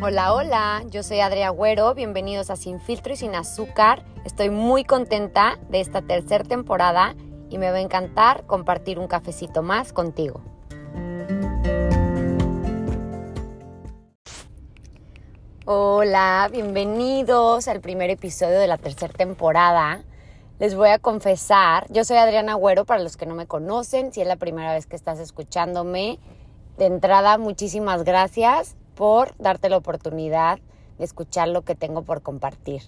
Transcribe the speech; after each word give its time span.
Hola, 0.00 0.32
hola, 0.32 0.84
yo 0.90 1.02
soy 1.02 1.18
Adria 1.18 1.48
Agüero, 1.48 1.92
bienvenidos 1.92 2.50
a 2.50 2.56
Sin 2.56 2.78
Filtro 2.78 3.14
y 3.14 3.16
Sin 3.16 3.34
Azúcar. 3.34 4.04
Estoy 4.24 4.48
muy 4.48 4.84
contenta 4.84 5.58
de 5.70 5.80
esta 5.80 6.02
tercera 6.02 6.44
temporada 6.44 7.16
y 7.50 7.58
me 7.58 7.68
va 7.72 7.78
a 7.78 7.80
encantar 7.80 8.46
compartir 8.46 9.00
un 9.00 9.08
cafecito 9.08 9.64
más 9.64 9.92
contigo. 9.92 10.40
Hola, 15.64 16.48
bienvenidos 16.52 17.66
al 17.66 17.80
primer 17.80 18.10
episodio 18.10 18.60
de 18.60 18.68
la 18.68 18.78
tercera 18.78 19.12
temporada. 19.12 20.04
Les 20.60 20.76
voy 20.76 20.90
a 20.90 21.00
confesar, 21.00 21.88
yo 21.90 22.04
soy 22.04 22.18
Adriana 22.18 22.52
Agüero 22.52 22.84
para 22.84 23.02
los 23.02 23.16
que 23.16 23.26
no 23.26 23.34
me 23.34 23.48
conocen, 23.48 24.12
si 24.12 24.20
es 24.20 24.28
la 24.28 24.36
primera 24.36 24.72
vez 24.72 24.86
que 24.86 24.94
estás 24.94 25.18
escuchándome. 25.18 26.20
De 26.76 26.86
entrada, 26.86 27.36
muchísimas 27.36 28.04
gracias 28.04 28.77
por 28.98 29.32
darte 29.38 29.70
la 29.70 29.76
oportunidad 29.76 30.58
de 30.98 31.04
escuchar 31.04 31.46
lo 31.46 31.62
que 31.62 31.76
tengo 31.76 32.02
por 32.02 32.20
compartir. 32.20 32.82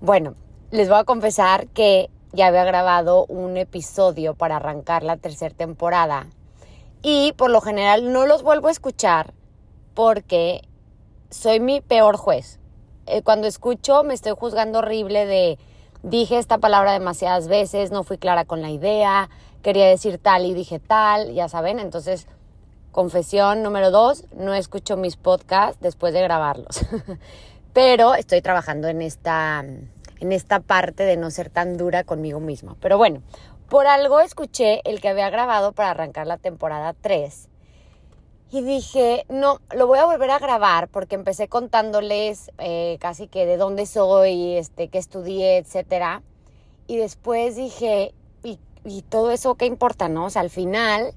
Bueno, 0.00 0.34
les 0.72 0.88
voy 0.88 0.98
a 0.98 1.04
confesar 1.04 1.68
que 1.68 2.10
ya 2.32 2.48
había 2.48 2.64
grabado 2.64 3.24
un 3.26 3.56
episodio 3.56 4.34
para 4.34 4.56
arrancar 4.56 5.04
la 5.04 5.16
tercera 5.16 5.54
temporada 5.54 6.26
y 7.02 7.32
por 7.36 7.50
lo 7.50 7.60
general 7.60 8.12
no 8.12 8.26
los 8.26 8.42
vuelvo 8.42 8.66
a 8.66 8.72
escuchar 8.72 9.32
porque 9.94 10.62
soy 11.30 11.60
mi 11.60 11.80
peor 11.80 12.16
juez. 12.16 12.58
Eh, 13.06 13.22
cuando 13.22 13.46
escucho 13.46 14.02
me 14.02 14.14
estoy 14.14 14.32
juzgando 14.36 14.80
horrible 14.80 15.24
de 15.24 15.56
dije 16.02 16.38
esta 16.38 16.58
palabra 16.58 16.92
demasiadas 16.92 17.46
veces, 17.46 17.92
no 17.92 18.02
fui 18.02 18.18
clara 18.18 18.44
con 18.44 18.60
la 18.60 18.70
idea, 18.70 19.30
quería 19.62 19.86
decir 19.86 20.18
tal 20.18 20.46
y 20.46 20.52
dije 20.52 20.80
tal, 20.80 21.32
ya 21.32 21.48
saben, 21.48 21.78
entonces 21.78 22.26
Confesión 22.94 23.64
número 23.64 23.90
dos, 23.90 24.24
no 24.36 24.54
escucho 24.54 24.96
mis 24.96 25.16
podcasts 25.16 25.80
después 25.80 26.14
de 26.14 26.22
grabarlos. 26.22 26.86
Pero 27.72 28.14
estoy 28.14 28.40
trabajando 28.40 28.86
en 28.86 29.02
esta, 29.02 29.64
en 30.20 30.30
esta 30.30 30.60
parte 30.60 31.02
de 31.02 31.16
no 31.16 31.32
ser 31.32 31.50
tan 31.50 31.76
dura 31.76 32.04
conmigo 32.04 32.38
misma. 32.38 32.76
Pero 32.80 32.96
bueno, 32.96 33.20
por 33.68 33.88
algo 33.88 34.20
escuché 34.20 34.80
el 34.88 35.00
que 35.00 35.08
había 35.08 35.28
grabado 35.28 35.72
para 35.72 35.90
arrancar 35.90 36.28
la 36.28 36.36
temporada 36.36 36.94
3. 37.00 37.48
Y 38.52 38.62
dije, 38.62 39.26
no, 39.28 39.58
lo 39.74 39.88
voy 39.88 39.98
a 39.98 40.04
volver 40.04 40.30
a 40.30 40.38
grabar 40.38 40.86
porque 40.86 41.16
empecé 41.16 41.48
contándoles 41.48 42.52
eh, 42.58 42.98
casi 43.00 43.26
que 43.26 43.44
de 43.44 43.56
dónde 43.56 43.86
soy, 43.86 44.54
este, 44.56 44.86
qué 44.86 44.98
estudié, 44.98 45.56
etcétera. 45.56 46.22
Y 46.86 46.98
después 46.98 47.56
dije, 47.56 48.14
¿y, 48.44 48.60
y 48.84 49.02
todo 49.02 49.32
eso 49.32 49.56
qué 49.56 49.66
importa, 49.66 50.08
no? 50.08 50.26
O 50.26 50.30
sea, 50.30 50.42
al 50.42 50.50
final 50.50 51.12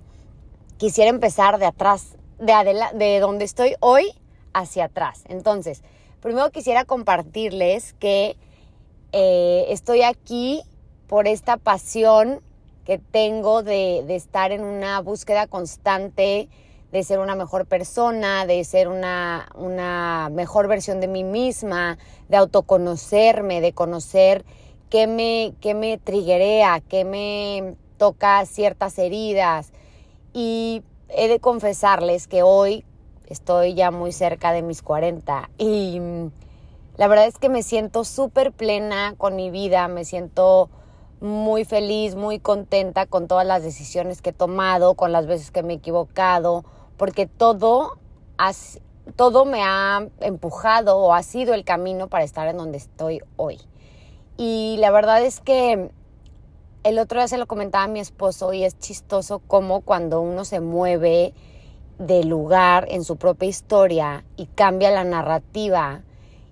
quisiera 0.78 1.10
empezar 1.10 1.60
de 1.60 1.66
atrás, 1.66 2.16
de, 2.40 2.54
de 2.94 3.20
donde 3.20 3.46
estoy 3.46 3.76
hoy 3.80 4.14
hacia 4.54 4.86
atrás. 4.86 5.24
Entonces, 5.28 5.84
primero 6.22 6.52
quisiera 6.52 6.86
compartirles 6.86 7.94
que 7.94 8.38
eh, 9.12 9.66
estoy 9.70 10.02
aquí 10.02 10.62
por 11.08 11.28
esta 11.28 11.58
pasión 11.58 12.42
que 12.86 13.00
tengo 13.00 13.64
de, 13.64 14.04
de, 14.08 14.16
estar 14.16 14.52
en 14.52 14.64
una 14.64 15.02
búsqueda 15.02 15.48
constante, 15.48 16.50
de 16.92 17.04
ser 17.04 17.20
una 17.20 17.36
mejor 17.36 17.66
persona, 17.66 18.46
de 18.46 18.64
ser 18.64 18.88
una, 18.88 20.30
mejor 20.32 20.68
versión 20.68 21.02
de 21.02 21.08
mí 21.08 21.24
misma, 21.24 21.98
de 22.30 22.38
autoconocerme, 22.38 23.62
de 23.62 23.74
conocer 23.74 24.46
qué 24.90 25.06
me, 25.06 25.54
qué 25.60 25.74
me 25.74 25.98
triguea, 25.98 26.82
qué 26.88 27.04
me 27.04 27.76
toca 27.98 28.46
ciertas 28.46 28.98
heridas, 29.00 29.74
y 30.38 30.84
he 31.10 31.28
de 31.30 31.40
confesarles 31.40 32.28
que 32.28 32.44
hoy 32.44 32.86
estoy 33.26 33.74
ya 33.74 33.90
muy 33.90 34.12
cerca 34.12 34.52
de 34.52 34.62
mis 34.62 34.84
40 34.84 35.50
y 35.58 36.00
mm, 36.00 36.32
la 36.96 37.08
verdad 37.08 37.26
es 37.26 37.40
que 37.40 37.50
me 37.50 37.64
siento 37.64 38.04
súper 38.04 38.52
plena 38.52 39.16
con 39.18 39.36
mi 39.36 39.50
vida, 39.50 39.88
me 39.88 40.06
siento 40.06 40.70
muy 41.22 41.66
feliz, 41.66 42.14
muy 42.14 42.38
contenta 42.38 43.08
con 43.08 43.28
todas 43.28 43.48
las 43.48 43.64
decisiones 43.64 44.22
que 44.22 44.30
he 44.30 44.34
tomado, 44.34 44.94
con 44.94 45.12
las 45.12 45.26
veces 45.26 45.50
que 45.50 45.64
me 45.64 45.74
he 45.74 45.78
equivocado, 45.78 46.64
porque 46.98 47.26
todo, 47.26 47.98
todo 49.16 49.44
me 49.44 49.64
ha 49.64 50.08
empujado 50.20 51.00
o 51.00 51.16
ha 51.16 51.24
sido 51.24 51.56
el 51.56 51.64
camino 51.64 52.10
para 52.10 52.24
estar 52.24 52.48
en 52.48 52.58
donde 52.58 52.78
estoy 52.78 53.24
hoy. 53.38 53.60
Y 54.38 54.76
la 54.78 54.92
verdad 54.92 55.24
es 55.24 55.40
que 55.40 55.90
el 56.88 57.00
otro 57.00 57.20
día 57.20 57.28
se 57.28 57.38
lo 57.38 57.48
comentaba 57.48 57.84
a 57.84 57.90
mi 57.90 58.00
esposo 58.00 58.54
y 58.54 58.64
es 58.64 58.80
chistoso 58.80 59.40
como 59.40 59.82
cuando 59.82 60.22
uno 60.22 60.46
se 60.46 60.62
mueve 60.62 61.34
de 62.00 62.24
lugar 62.24 62.86
en 62.90 63.04
su 63.04 63.18
propia 63.18 63.50
historia 63.50 64.24
y 64.38 64.46
cambia 64.46 64.90
la 64.90 65.04
narrativa 65.04 66.04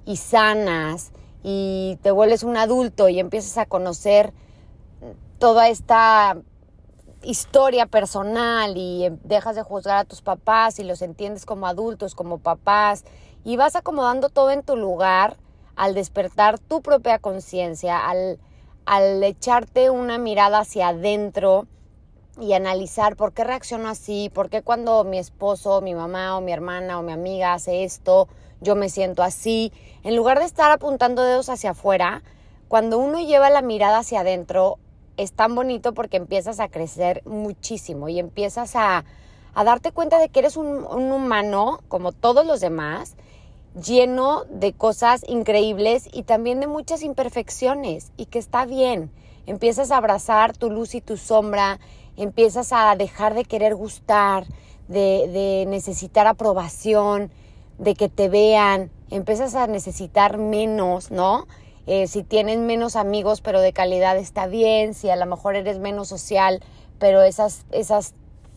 y 0.05 0.17
sanas 0.17 1.13
y 1.41 1.97
te 2.01 2.11
vuelves 2.11 2.43
un 2.43 2.57
adulto 2.57 3.07
y 3.07 3.17
empiezas 3.17 3.57
a 3.57 3.65
conocer 3.65 4.33
toda 5.39 5.69
esta 5.69 6.37
historia 7.23 7.85
personal 7.85 8.73
y 8.75 9.07
dejas 9.23 9.55
de 9.55 9.63
juzgar 9.63 9.99
a 9.99 10.03
tus 10.03 10.21
papás 10.21 10.79
y 10.79 10.83
los 10.83 11.01
entiendes 11.01 11.45
como 11.45 11.65
adultos, 11.65 12.13
como 12.13 12.39
papás 12.39 13.05
y 13.45 13.55
vas 13.55 13.77
acomodando 13.77 14.27
todo 14.27 14.51
en 14.51 14.63
tu 14.63 14.75
lugar 14.75 15.37
al 15.77 15.93
despertar 15.93 16.59
tu 16.59 16.81
propia 16.81 17.19
conciencia, 17.19 18.05
al 18.05 18.37
al 18.85 19.23
echarte 19.23 19.89
una 19.89 20.17
mirada 20.17 20.59
hacia 20.59 20.89
adentro 20.89 21.67
y 22.39 22.53
analizar 22.53 23.15
por 23.15 23.33
qué 23.33 23.43
reacciono 23.43 23.89
así, 23.89 24.29
por 24.33 24.49
qué 24.49 24.61
cuando 24.61 25.03
mi 25.03 25.17
esposo, 25.17 25.81
mi 25.81 25.95
mamá 25.95 26.37
o 26.37 26.41
mi 26.41 26.51
hermana 26.51 26.99
o 26.99 27.01
mi 27.01 27.11
amiga 27.11 27.53
hace 27.53 27.83
esto, 27.83 28.27
yo 28.61 28.75
me 28.75 28.89
siento 28.89 29.23
así, 29.23 29.71
en 30.03 30.15
lugar 30.15 30.39
de 30.39 30.45
estar 30.45 30.71
apuntando 30.71 31.23
dedos 31.23 31.49
hacia 31.49 31.71
afuera, 31.71 32.23
cuando 32.67 32.97
uno 32.97 33.19
lleva 33.19 33.49
la 33.49 33.61
mirada 33.61 33.99
hacia 33.99 34.21
adentro, 34.21 34.79
es 35.17 35.31
tan 35.31 35.55
bonito 35.55 35.93
porque 35.93 36.17
empiezas 36.17 36.59
a 36.59 36.67
crecer 36.67 37.21
muchísimo 37.25 38.09
y 38.09 38.19
empiezas 38.19 38.75
a, 38.75 39.05
a 39.53 39.63
darte 39.63 39.91
cuenta 39.91 40.19
de 40.19 40.29
que 40.29 40.39
eres 40.39 40.57
un, 40.57 40.67
un 40.67 41.11
humano 41.11 41.79
como 41.87 42.11
todos 42.11 42.45
los 42.45 42.59
demás 42.59 43.15
lleno 43.75 44.45
de 44.49 44.73
cosas 44.73 45.23
increíbles 45.27 46.07
y 46.11 46.23
también 46.23 46.59
de 46.59 46.67
muchas 46.67 47.03
imperfecciones 47.03 48.11
y 48.17 48.25
que 48.25 48.39
está 48.39 48.65
bien. 48.65 49.11
Empiezas 49.45 49.91
a 49.91 49.97
abrazar 49.97 50.57
tu 50.57 50.69
luz 50.69 50.95
y 50.95 51.01
tu 51.01 51.17
sombra, 51.17 51.79
empiezas 52.17 52.71
a 52.71 52.95
dejar 52.95 53.33
de 53.35 53.45
querer 53.45 53.75
gustar, 53.75 54.45
de, 54.87 55.65
necesitar 55.67 56.27
aprobación, 56.27 57.31
de 57.77 57.95
que 57.95 58.09
te 58.09 58.29
vean, 58.29 58.89
empiezas 59.11 59.55
a 59.55 59.67
necesitar 59.67 60.37
menos, 60.37 61.11
¿no? 61.11 61.45
Eh, 61.87 62.07
si 62.07 62.23
tienes 62.23 62.57
menos 62.57 62.95
amigos 62.95 63.41
pero 63.41 63.61
de 63.61 63.73
calidad 63.73 64.17
está 64.17 64.47
bien, 64.47 64.95
si 64.95 65.09
a 65.09 65.15
lo 65.15 65.25
mejor 65.27 65.55
eres 65.55 65.77
menos 65.77 66.07
social, 66.07 66.63
pero 66.97 67.21
esas, 67.21 67.65
esas 67.71 68.15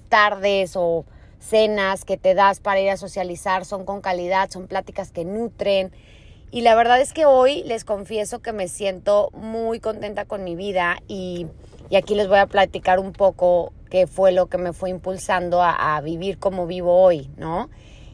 tardes 0.08 0.74
o 0.76 1.04
cenas 1.40 2.04
que 2.04 2.16
te 2.16 2.34
das 2.34 2.60
para 2.60 2.80
ir 2.80 2.90
a 2.90 2.96
socializar 2.96 3.64
son 3.64 3.84
con 3.84 4.00
calidad, 4.00 4.50
son 4.50 4.66
pláticas 4.66 5.10
que 5.10 5.24
nutren. 5.24 5.92
Y 6.50 6.62
la 6.62 6.74
verdad 6.74 7.00
es 7.00 7.12
que 7.12 7.26
hoy 7.26 7.62
les 7.64 7.84
confieso 7.84 8.40
que 8.40 8.52
me 8.52 8.68
siento 8.68 9.30
muy 9.34 9.80
contenta 9.80 10.24
con 10.24 10.44
mi 10.44 10.56
vida 10.56 10.98
y, 11.06 11.46
aquí 11.96 12.14
les 12.14 12.28
voy 12.28 12.38
a 12.38 12.46
platicar 12.46 12.98
un 12.98 13.12
poco 13.12 13.72
qué 13.90 14.06
fue 14.06 14.32
lo 14.32 14.46
que 14.46 14.58
me 14.58 14.72
fue 14.72 14.90
impulsando 14.90 15.62
a, 15.62 15.96
a 15.96 16.00
vivir 16.00 16.38
como 16.38 16.66
vivo 16.66 17.02
hoy, 17.02 17.30
¿no? 17.36 17.68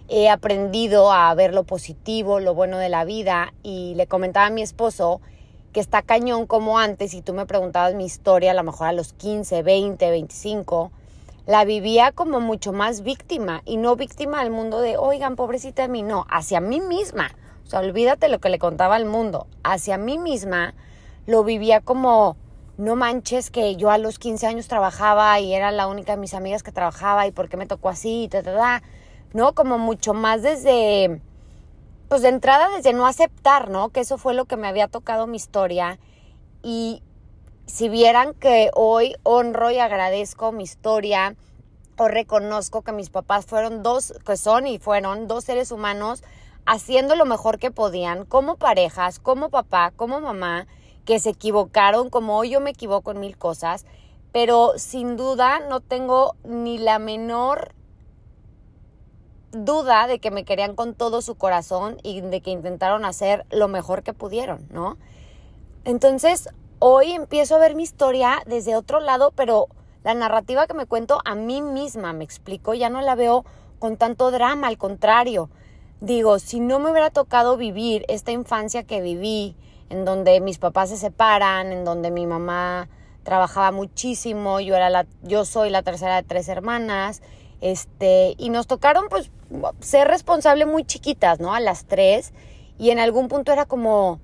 He 0.09 0.29
aprendido 0.29 1.13
a 1.13 1.33
ver 1.35 1.55
lo 1.55 1.65
positivo, 1.65 2.39
lo 2.39 2.55
bueno 2.55 2.79
de 2.79 2.89
la 2.89 3.05
vida 3.05 3.55
y 3.63 3.95
le 3.95 4.07
comentaba 4.07 4.47
a 4.47 4.51
mi 4.51 4.63
esposo 4.63 5.21
que 5.73 5.81
está 5.81 6.03
cañón 6.03 6.47
como 6.47 6.79
antes 6.79 7.15
y 7.15 7.23
tú 7.23 7.33
me 7.35 7.47
preguntabas 7.47 7.95
mi 7.95 8.05
historia 8.05 8.51
a 8.51 8.55
lo 8.55 8.63
mejor 8.63 8.89
a 8.89 8.93
los 8.93 9.13
15, 9.13 9.63
20, 9.63 10.11
25 10.11 10.93
la 11.47 11.65
vivía 11.65 12.13
como 12.13 12.41
mucho 12.41 12.73
más 12.73 13.03
víctima 13.03 13.63
y 13.65 13.77
no 13.77 13.97
víctima 13.97 14.41
al 14.41 14.51
mundo 14.51 14.81
de, 14.81 14.97
oigan, 14.97 15.37
pobrecita 15.37 15.83
de 15.83 15.89
mí, 15.89 16.03
no, 16.03 16.27
hacia 16.31 16.61
mí 16.61 16.81
misma. 16.81 17.31
O 17.65 17.71
sea, 17.71 17.81
olvídate 17.81 18.29
lo 18.29 18.41
que 18.41 18.49
le 18.49 18.59
contaba 18.59 18.97
al 18.97 19.05
mundo. 19.05 19.47
Hacia 19.63 19.99
mí 19.99 20.19
misma 20.19 20.75
lo 21.27 21.45
vivía 21.45 21.81
como, 21.81 22.37
no 22.77 22.97
manches 22.97 23.51
que 23.51 23.77
yo 23.77 23.91
a 23.91 23.99
los 23.99 24.19
15 24.19 24.47
años 24.47 24.69
trabajaba 24.69 25.39
y 25.41 25.55
era 25.55 25.71
la 25.71 25.87
única 25.87 26.13
de 26.13 26.19
mis 26.19 26.35
amigas 26.35 26.63
que 26.63 26.73
trabajaba 26.73 27.27
y 27.27 27.33
por 27.33 27.49
qué 27.49 27.57
me 27.57 27.67
tocó 27.67 27.89
así, 27.89 28.29
ta, 28.31 28.43
ta, 28.43 28.55
ta. 28.55 28.83
¿no? 29.35 29.55
Como 29.55 29.79
mucho 29.79 30.15
más 30.15 30.43
desde, 30.43 31.21
pues 32.09 32.23
de 32.23 32.29
entrada 32.29 32.69
desde 32.75 32.95
no 32.95 33.07
aceptar, 33.07 33.69
¿no? 33.69 33.91
Que 33.91 34.01
eso 34.01 34.17
fue 34.17 34.33
lo 34.33 34.47
que 34.47 34.57
me 34.57 34.69
había 34.69 34.89
tocado 34.89 35.27
mi 35.27 35.37
historia 35.37 35.99
y 36.63 37.03
si 37.67 37.89
vieran 37.89 38.35
que 38.35 38.71
hoy 38.75 39.17
honro 39.23 39.71
y 39.71 39.79
agradezco 39.79 40.53
mi 40.53 40.65
historia, 40.65 41.37
o 41.97 42.09
reconozco 42.09 42.83
que 42.83 42.93
mis 42.93 43.11
papás 43.11 43.47
fueron 43.47 43.83
dos, 43.83 44.15
que 44.27 44.37
son 44.37 44.67
y 44.67 44.79
fueron 44.79 45.29
dos 45.29 45.45
seres 45.45 45.71
humanos 45.71 46.23
haciendo 46.67 47.15
lo 47.15 47.25
mejor 47.25 47.59
que 47.59 47.71
podían, 47.71 48.25
como 48.25 48.57
parejas, 48.57 49.19
como 49.19 49.51
papá, 49.51 49.93
como 49.95 50.21
mamá, 50.21 50.67
que 51.05 51.21
se 51.21 51.31
equivocaron, 51.31 52.11
como 52.11 52.37
hoy 52.39 52.51
yo 52.51 52.61
me 52.61 52.71
equivoco 52.71 53.13
en 53.13 53.21
mil 53.21 53.37
cosas, 53.37 53.85
pero 54.33 54.73
sin 54.77 55.17
duda 55.17 55.61
no 55.61 55.81
tengo 55.81 56.37
ni 56.43 56.79
la 56.79 56.99
menor 56.99 57.75
duda 59.53 60.07
de 60.07 60.19
que 60.19 60.31
me 60.31 60.45
querían 60.45 60.75
con 60.75 60.95
todo 60.95 61.23
su 61.23 61.37
corazón 61.37 61.99
y 62.03 62.21
de 62.21 62.41
que 62.41 62.51
intentaron 62.51 63.05
hacer 63.05 63.47
lo 63.51 63.69
mejor 63.69 64.03
que 64.03 64.13
pudieron, 64.13 64.67
¿no? 64.71 64.97
Entonces, 65.85 66.49
hoy 66.87 67.13
empiezo 67.13 67.55
a 67.55 67.59
ver 67.59 67.75
mi 67.75 67.83
historia 67.83 68.43
desde 68.45 68.77
otro 68.77 69.01
lado, 69.01 69.33
pero 69.35 69.69
la 70.03 70.13
narrativa 70.13 70.67
que 70.67 70.75
me 70.75 70.85
cuento 70.85 71.19
a 71.25 71.35
mí 71.35 71.63
misma, 71.63 72.13
me 72.13 72.25
explico, 72.25 72.75
ya 72.75 72.91
no 72.91 73.01
la 73.01 73.15
veo 73.15 73.47
con 73.79 73.97
tanto 73.97 74.31
drama, 74.31 74.67
al 74.67 74.77
contrario. 74.77 75.49
Digo, 76.03 76.39
si 76.39 76.61
no 76.61 76.81
me 76.81 76.91
hubiera 76.91 77.09
tocado 77.09 77.57
vivir 77.57 78.05
esta 78.09 78.33
infancia 78.33 78.83
que 78.83 79.01
viví, 79.01 79.57
en 79.89 80.05
donde 80.05 80.43
mis 80.43 80.59
papás 80.59 80.91
se 80.91 80.99
separan, 80.99 81.73
en 81.73 81.87
donde 81.87 82.11
mi 82.11 82.27
mamá 82.27 82.91
trabajaba 83.23 83.73
muchísimo, 83.73 84.61
yo 84.61 84.77
era 84.77 84.91
la 84.91 85.07
yo 85.23 85.47
soy 85.47 85.71
la 85.71 85.83
tercera 85.83 86.17
de 86.17 86.23
tres 86.23 86.49
hermanas, 86.51 87.23
este, 87.63 88.35
y 88.37 88.51
nos 88.51 88.67
tocaron 88.67 89.07
pues 89.09 89.31
ser 89.81 90.09
responsable 90.09 90.67
muy 90.67 90.85
chiquitas, 90.85 91.41
¿no? 91.41 91.55
A 91.55 91.61
las 91.61 91.87
tres 91.87 92.35
y 92.79 92.91
en 92.91 92.99
algún 92.99 93.29
punto 93.29 93.53
era 93.53 93.67
como. 93.67 94.21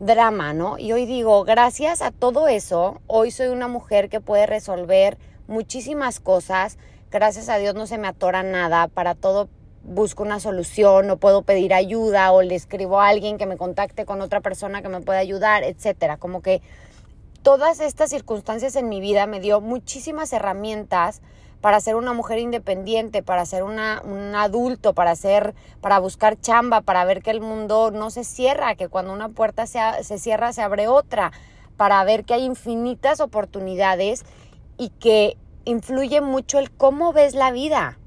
Drama, 0.00 0.52
¿no? 0.52 0.78
Y 0.78 0.92
hoy 0.92 1.06
digo, 1.06 1.44
gracias 1.44 2.02
a 2.02 2.10
todo 2.10 2.48
eso, 2.48 3.00
hoy 3.06 3.30
soy 3.30 3.48
una 3.48 3.68
mujer 3.68 4.08
que 4.08 4.20
puede 4.20 4.46
resolver 4.46 5.18
muchísimas 5.46 6.20
cosas. 6.20 6.78
Gracias 7.10 7.48
a 7.48 7.58
Dios 7.58 7.74
no 7.74 7.86
se 7.86 7.98
me 7.98 8.06
atora 8.06 8.42
nada, 8.42 8.88
para 8.88 9.14
todo 9.14 9.48
busco 9.82 10.22
una 10.22 10.40
solución, 10.40 11.10
o 11.10 11.16
puedo 11.16 11.42
pedir 11.42 11.72
ayuda, 11.72 12.30
o 12.32 12.42
le 12.42 12.54
escribo 12.54 13.00
a 13.00 13.08
alguien 13.08 13.38
que 13.38 13.46
me 13.46 13.56
contacte 13.56 14.04
con 14.04 14.20
otra 14.20 14.40
persona 14.40 14.82
que 14.82 14.88
me 14.88 15.00
pueda 15.00 15.18
ayudar, 15.18 15.64
etcétera. 15.64 16.18
Como 16.18 16.42
que 16.42 16.60
todas 17.42 17.80
estas 17.80 18.10
circunstancias 18.10 18.76
en 18.76 18.88
mi 18.88 19.00
vida 19.00 19.26
me 19.26 19.40
dio 19.40 19.60
muchísimas 19.60 20.32
herramientas 20.32 21.22
para 21.60 21.80
ser 21.80 21.96
una 21.96 22.12
mujer 22.12 22.38
independiente, 22.38 23.22
para 23.22 23.44
ser 23.44 23.62
una, 23.62 24.00
un 24.04 24.34
adulto, 24.34 24.94
para 24.94 25.16
ser, 25.16 25.54
para 25.80 25.98
buscar 25.98 26.38
chamba, 26.40 26.80
para 26.82 27.04
ver 27.04 27.22
que 27.22 27.30
el 27.30 27.40
mundo 27.40 27.90
no 27.90 28.10
se 28.10 28.24
cierra, 28.24 28.76
que 28.76 28.88
cuando 28.88 29.12
una 29.12 29.28
puerta 29.28 29.66
se, 29.66 29.80
se 30.02 30.18
cierra 30.18 30.52
se 30.52 30.62
abre 30.62 30.88
otra, 30.88 31.32
para 31.76 32.02
ver 32.04 32.24
que 32.24 32.34
hay 32.34 32.44
infinitas 32.44 33.20
oportunidades 33.20 34.24
y 34.76 34.90
que 34.90 35.36
influye 35.64 36.20
mucho 36.20 36.58
el 36.58 36.70
cómo 36.70 37.12
ves 37.12 37.34
la 37.34 37.50
vida, 37.50 37.98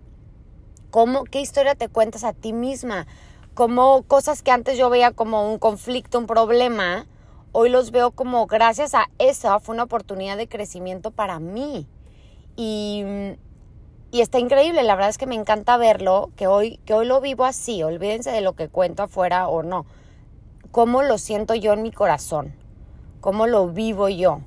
cómo, 0.90 1.26
qué 1.26 1.42
historia 1.42 1.76
te 1.76 1.90
cuentas 1.90 2.24
a 2.24 2.34
ti 2.34 2.54
misma, 2.54 3.06
cómo 3.54 4.04
cosas 4.04 4.42
que 4.42 4.52
antes 4.52 4.78
yo 4.78 4.90
veía 4.90 5.12
como 5.12 5.52
un 5.52 5.60
conflicto, 5.60 6.18
un 6.18 6.28
problema, 6.28 7.06
hoy 7.52 7.70
los 7.70 7.92
veo 7.92 8.12
como 8.12 8.48
gracias 8.48 8.96
a 8.96 9.08
eso 9.20 9.60
fue 9.60 9.76
una 9.76 9.84
oportunidad 9.84 10.38
de 10.38 10.48
crecimiento 10.48 11.12
para 11.12 11.40
mí. 11.40 11.88
Y, 12.56 13.04
y, 14.12 14.22
está 14.22 14.40
increíble, 14.40 14.84
la 14.84 14.96
verdad 14.96 15.10
es 15.10 15.18
que 15.18 15.26
me 15.26 15.36
encanta 15.36 15.78
verlo, 15.78 16.32
que 16.36 16.48
hoy, 16.48 16.80
que 16.86 16.94
hoy 16.94 17.06
lo 17.06 17.22
vivo 17.22 17.46
así, 17.46 17.82
olvídense 17.82 18.32
de 18.32 18.42
lo 18.42 18.54
que 18.54 18.68
cuento 18.68 19.04
afuera 19.04 19.48
o 19.48 19.64
no, 19.64 19.86
cómo 20.72 21.02
lo 21.04 21.18
siento 21.18 21.56
yo 21.56 21.74
en 21.74 21.82
mi 21.82 21.92
corazón, 21.92 22.54
cómo 23.22 23.48
lo 23.48 23.70
vivo 23.70 24.10
yo. 24.10 24.42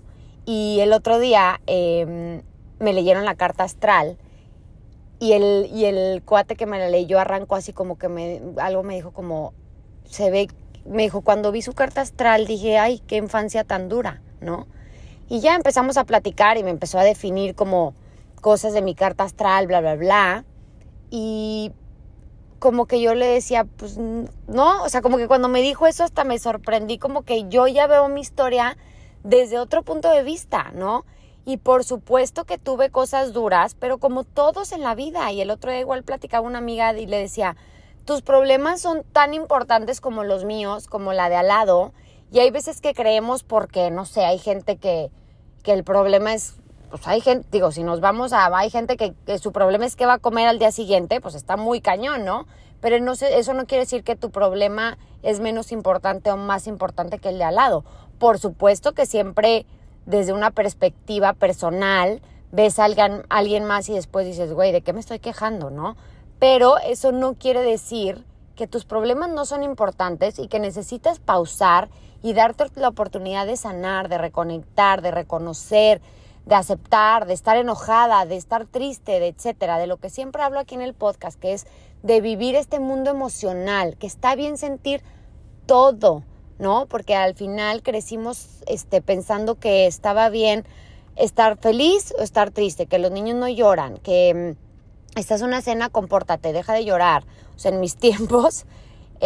Y 0.45 0.81
el 0.81 0.93
otro 0.93 1.19
día 1.19 1.61
em, 1.67 2.43
me 2.79 2.93
leyeron 2.93 3.25
la 3.25 3.35
carta 3.35 3.65
astral 3.65 4.19
y 5.19 5.33
el, 5.33 5.71
y 5.73 5.87
el 5.87 6.23
cuate 6.23 6.57
que 6.57 6.67
me 6.67 6.79
la 6.79 6.89
leyó 6.89 7.19
arrancó 7.19 7.57
así 7.57 7.73
como 7.73 7.97
que 7.99 8.09
me, 8.09 8.43
algo 8.59 8.83
me 8.83 8.95
dijo 8.95 9.13
como, 9.13 9.55
se 10.05 10.31
ve, 10.31 10.49
me 10.85 11.03
dijo, 11.03 11.23
cuando 11.23 11.51
vi 11.53 11.63
su 11.63 11.73
carta 11.73 12.03
astral 12.03 12.47
dije, 12.47 12.79
ay, 12.79 13.01
qué 13.07 13.17
infancia 13.17 13.65
tan 13.65 13.89
dura, 13.89 14.21
¿no? 14.41 14.67
Y 15.29 15.41
ya 15.41 15.55
empezamos 15.55 15.97
a 15.97 16.05
platicar 16.05 16.59
y 16.59 16.65
me 16.65 16.71
empezó 16.71 16.99
a 16.99 17.05
definir 17.05 17.55
como 17.55 17.95
cosas 18.41 18.75
de 18.75 18.83
mi 18.83 18.95
carta 18.95 19.25
astral, 19.25 19.67
bla, 19.67 19.81
bla, 19.81 19.97
bla. 19.97 20.45
Y 21.11 21.73
como 22.59 22.87
que 22.87 23.01
yo 23.01 23.15
le 23.15 23.27
decía, 23.27 23.65
pues 23.65 23.99
no, 23.99 24.83
o 24.83 24.89
sea, 24.89 25.03
como 25.03 25.17
que 25.17 25.29
cuando 25.29 25.49
me 25.49 25.61
dijo 25.61 25.87
eso 25.87 26.05
hasta 26.05 26.25
me 26.25 26.39
sorprendí, 26.39 26.99
como 26.99 27.23
que 27.23 27.49
yo 27.49 27.67
ya 27.67 27.87
veo 27.87 28.09
mi 28.09 28.21
historia 28.21 28.77
desde 29.23 29.59
otro 29.59 29.83
punto 29.83 30.11
de 30.11 30.23
vista, 30.23 30.73
¿no? 30.75 31.05
Y 31.47 31.59
por 31.59 31.85
supuesto 31.85 32.45
que 32.45 32.57
tuve 32.57 32.91
cosas 32.91 33.33
duras, 33.33 33.75
pero 33.75 33.99
como 33.99 34.25
todos 34.25 34.73
en 34.73 34.81
la 34.81 34.95
vida. 34.95 35.31
Y 35.31 35.41
el 35.41 35.51
otro 35.51 35.71
día 35.71 35.81
igual 35.81 36.05
platicaba 36.05 36.47
una 36.47 36.59
amiga 36.59 36.97
y 36.99 37.07
le 37.07 37.19
decía, 37.19 37.57
tus 38.05 38.23
problemas 38.23 38.81
son 38.81 39.03
tan 39.13 39.35
importantes 39.35 40.01
como 40.01 40.25
los 40.25 40.45
míos, 40.45 40.87
como 40.87 41.13
la 41.13 41.29
de 41.29 41.37
al 41.37 41.49
lado, 41.49 41.93
y 42.35 42.41
hay 42.41 42.51
veces 42.51 42.81
que 42.81 42.95
creemos 42.95 43.45
porque, 43.45 43.93
no 43.93 44.05
sé, 44.05 44.25
hay 44.25 44.39
gente 44.41 44.77
que, 44.77 45.13
que 45.63 45.73
el 45.73 45.85
problema 45.85 46.35
es, 46.35 46.57
pues 46.91 47.07
hay 47.07 47.21
gente, 47.21 47.47
digo, 47.53 47.71
si 47.71 47.85
nos 47.85 48.01
vamos 48.01 48.33
a, 48.33 48.47
hay 48.59 48.71
gente 48.71 48.97
que, 48.97 49.15
su 49.39 49.53
problema 49.53 49.87
es 49.87 49.95
que 49.95 50.05
va 50.05 50.15
a 50.15 50.19
comer 50.19 50.49
al 50.49 50.59
día 50.59 50.73
siguiente, 50.73 51.21
pues 51.21 51.37
está 51.37 51.57
muy 51.57 51.81
cañón, 51.81 52.25
¿no? 52.25 52.49
Pero 52.81 52.99
no 52.99 53.15
sé, 53.15 53.39
eso 53.39 53.55
no 53.55 53.67
quiere 53.67 53.85
decir 53.85 54.03
que 54.03 54.17
tu 54.17 54.33
problema 54.33 54.99
es 55.23 55.39
menos 55.39 55.71
importante 55.71 56.33
o 56.33 56.37
más 56.37 56.67
importante 56.67 57.21
que 57.21 57.29
el 57.29 57.39
de 57.39 57.45
al 57.45 57.55
lado. 57.55 57.85
Por 58.19 58.41
supuesto 58.41 58.95
que 58.95 59.07
siempre 59.07 59.65
desde 60.05 60.33
una 60.33 60.51
perspectiva 60.51 61.35
personal 61.35 62.21
ves 62.51 62.81
a 62.81 62.87
alguien, 62.87 63.23
a 63.29 63.37
alguien 63.37 63.65
más 63.65 63.89
y 63.89 63.95
después 63.95 64.27
dices, 64.27 64.53
güey, 64.53 64.73
¿de 64.73 64.81
qué 64.81 64.93
me 64.93 64.99
estoy 64.99 65.21
quejando, 65.21 65.71
no? 65.71 65.97
Pero 66.41 66.79
eso 66.79 67.13
no 67.13 67.35
quiere 67.35 67.63
decir 67.63 68.25
que 68.57 68.67
tus 68.67 68.85
problemas 68.85 69.31
no 69.31 69.45
son 69.45 69.63
importantes 69.63 70.41
y 70.41 70.49
que 70.49 70.59
necesitas 70.59 71.21
pausar 71.21 71.91
y 72.25 72.33
darte 72.33 72.65
la 72.77 72.89
oportunidad 72.89 73.47
de 73.47 73.55
sanar, 73.55 74.09
de 74.09 74.17
reconectar, 74.17 75.03
de 75.03 75.11
reconocer, 75.11 76.01
de 76.47 76.55
aceptar, 76.55 77.27
de 77.27 77.35
estar 77.35 77.59
enojada, 77.59 78.25
de 78.25 78.37
estar 78.37 78.65
triste, 78.65 79.21
de 79.21 79.29
etcétera, 79.29 79.77
de 79.77 79.87
lo 79.87 79.99
que 79.99 80.09
siempre 80.09 80.43
hablo 80.43 80.59
aquí 80.59 80.75
en 80.75 80.81
el 80.81 80.95
podcast, 80.95 81.39
que 81.39 81.53
es 81.53 81.67
de 82.03 82.23
vivir 82.23 82.55
este 82.55 82.81
mundo 82.81 83.11
emocional, 83.11 83.99
que 83.99 84.07
está 84.07 84.37
bien 84.37 84.57
sentir 84.57 85.03
todo, 85.67 86.23
¿no? 86.59 86.87
Porque 86.87 87.15
al 87.15 87.35
final 87.35 87.83
crecimos 87.83 88.63
este 88.67 89.03
pensando 89.03 89.57
que 89.57 89.87
estaba 89.87 90.31
bien 90.31 90.65
estar 91.17 91.59
feliz 91.59 92.15
o 92.19 92.23
estar 92.23 92.53
triste, 92.53 92.87
que 92.87 92.99
los 92.99 93.11
niños 93.11 93.37
no 93.37 93.49
lloran, 93.49 93.99
que 93.99 94.57
mm, 94.57 95.19
estás 95.19 95.43
en 95.43 95.49
una 95.49 95.61
cena, 95.61 95.91
compórtate, 95.91 96.55
deja 96.55 96.73
de 96.73 96.87
llorar. 96.87 97.25
O 97.55 97.59
sea, 97.59 97.71
en 97.71 97.81
mis 97.81 97.97
tiempos 97.99 98.65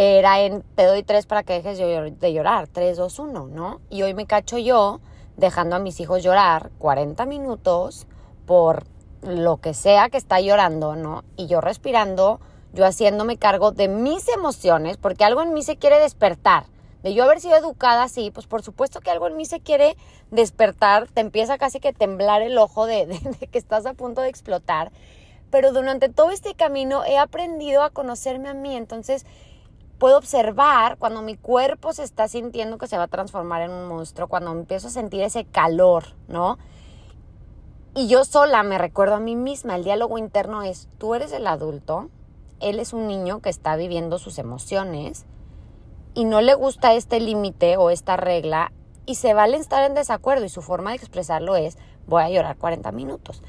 era 0.01 0.41
en 0.43 0.63
te 0.77 0.85
doy 0.85 1.03
tres 1.03 1.27
para 1.27 1.43
que 1.43 1.55
dejes 1.55 1.77
de 1.77 2.33
llorar, 2.33 2.69
tres, 2.69 2.97
dos, 2.97 3.19
uno, 3.19 3.49
¿no? 3.49 3.81
Y 3.91 4.03
hoy 4.03 4.15
me 4.15 4.27
cacho 4.27 4.57
yo 4.57 5.01
dejando 5.37 5.75
a 5.75 5.81
mis 5.81 5.99
hijos 5.99 6.23
llorar 6.23 6.71
40 6.79 7.27
minutos 7.27 8.07
por 8.47 8.85
lo 9.23 9.57
que 9.57 9.75
sea 9.75 10.09
que 10.09 10.17
está 10.17 10.41
llorando, 10.41 10.95
¿no? 10.95 11.25
Y 11.37 11.49
yo 11.49 11.61
respirando, 11.61 12.39
yo 12.73 12.87
haciéndome 12.87 13.39
cargo 13.39 13.73
de 13.73 13.89
mis 13.89 14.29
emociones, 14.29 14.99
porque 14.99 15.25
algo 15.25 15.43
en 15.43 15.53
mí 15.53 15.65
se 15.65 15.79
quiere 15.79 15.99
despertar. 15.99 16.67
De 17.03 17.13
yo 17.13 17.25
haber 17.25 17.41
sido 17.41 17.57
educada 17.57 18.05
así, 18.05 18.31
pues 18.31 18.47
por 18.47 18.63
supuesto 18.63 19.01
que 19.01 19.11
algo 19.11 19.27
en 19.27 19.37
mí 19.37 19.47
se 19.47 19.59
quiere 19.59 19.97
despertar, 20.31 21.09
te 21.09 21.23
empieza 21.23 21.59
casi 21.59 21.81
que 21.81 21.93
temblar 21.93 22.43
el 22.43 22.57
ojo 22.57 22.87
de, 22.87 23.07
de 23.41 23.49
que 23.49 23.59
estás 23.59 23.85
a 23.85 23.95
punto 23.95 24.21
de 24.21 24.29
explotar. 24.29 24.93
Pero 25.51 25.73
durante 25.73 26.09
todo 26.09 26.31
este 26.31 26.55
camino 26.55 27.05
he 27.05 27.19
aprendido 27.19 27.83
a 27.83 27.91
conocerme 27.91 28.49
a 28.49 28.55
mí, 28.55 28.77
entonces 28.77 29.25
puedo 29.99 30.17
observar 30.17 30.97
cuando 30.99 31.23
mi 31.23 31.37
cuerpo 31.37 31.93
se 31.93 32.05
está 32.05 32.29
sintiendo 32.29 32.79
que 32.79 32.87
se 32.87 32.97
va 32.97 33.05
a 33.05 33.09
transformar 33.09 33.63
en 33.63 33.71
un 33.71 33.89
monstruo, 33.89 34.29
cuando 34.29 34.53
empiezo 34.53 34.89
a 34.89 34.91
sentir 34.91 35.23
ese 35.23 35.45
calor, 35.45 36.15
¿no? 36.29 36.59
Y 37.95 38.07
yo 38.07 38.25
sola 38.25 38.63
me 38.63 38.79
recuerdo 38.79 39.17
a 39.17 39.21
mí 39.21 39.35
misma, 39.35 39.75
el 39.75 39.85
diálogo 39.85 40.19
interno 40.19 40.63
es, 40.63 40.89
tú 40.99 41.15
eres 41.15 41.33
el 41.33 41.47
adulto, 41.47 42.11
él 42.61 42.79
es 42.79 42.93
un 42.93 43.09
niño 43.09 43.41
que 43.41 43.51
está 43.51 43.77
viviendo 43.77 44.19
sus 44.19 44.39
emociones 44.39 45.27
y 46.15 46.25
no 46.25 46.41
le 46.41 46.55
gusta 46.55 46.95
este 46.95 47.21
límite 47.21 47.77
o 47.77 47.91
esta 47.91 48.17
regla 48.17 48.73
y 49.07 49.17
se 49.17 49.35
vale 49.35 49.57
estar 49.57 49.85
en 49.85 49.95
desacuerdo 49.95 50.45
y 50.45 50.49
su 50.49 50.63
forma 50.63 50.91
de 50.91 50.97
expresarlo 50.97 51.57
es, 51.57 51.79
voy 52.07 52.23
a 52.23 52.31
llorar 52.31 52.57
40 52.57 52.93
minutos. 52.93 53.43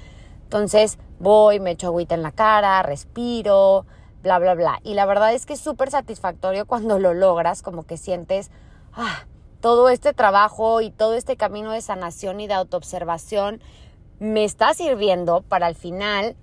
Entonces 0.43 0.97
voy, 1.19 1.59
me 1.59 1.71
echo 1.71 1.87
agüita 1.87 2.15
en 2.15 2.23
la 2.23 2.31
cara, 2.31 2.81
respiro, 2.81 3.85
bla, 4.21 4.39
bla, 4.39 4.55
bla. 4.55 4.79
Y 4.83 4.93
la 4.93 5.05
verdad 5.05 5.33
es 5.33 5.45
que 5.45 5.53
es 5.53 5.59
súper 5.59 5.91
satisfactorio 5.91 6.65
cuando 6.65 6.99
lo 6.99 7.13
logras, 7.13 7.61
como 7.61 7.83
que 7.83 7.97
sientes 7.97 8.51
ah, 8.93 9.25
todo 9.61 9.89
este 9.89 10.13
trabajo 10.13 10.81
y 10.81 10.91
todo 10.91 11.15
este 11.15 11.37
camino 11.37 11.71
de 11.71 11.81
sanación 11.81 12.39
y 12.39 12.47
de 12.47 12.53
autoobservación 12.53 13.61
me 14.19 14.43
está 14.43 14.73
sirviendo 14.73 15.41
para 15.41 15.67
al 15.67 15.75
final 15.75 16.35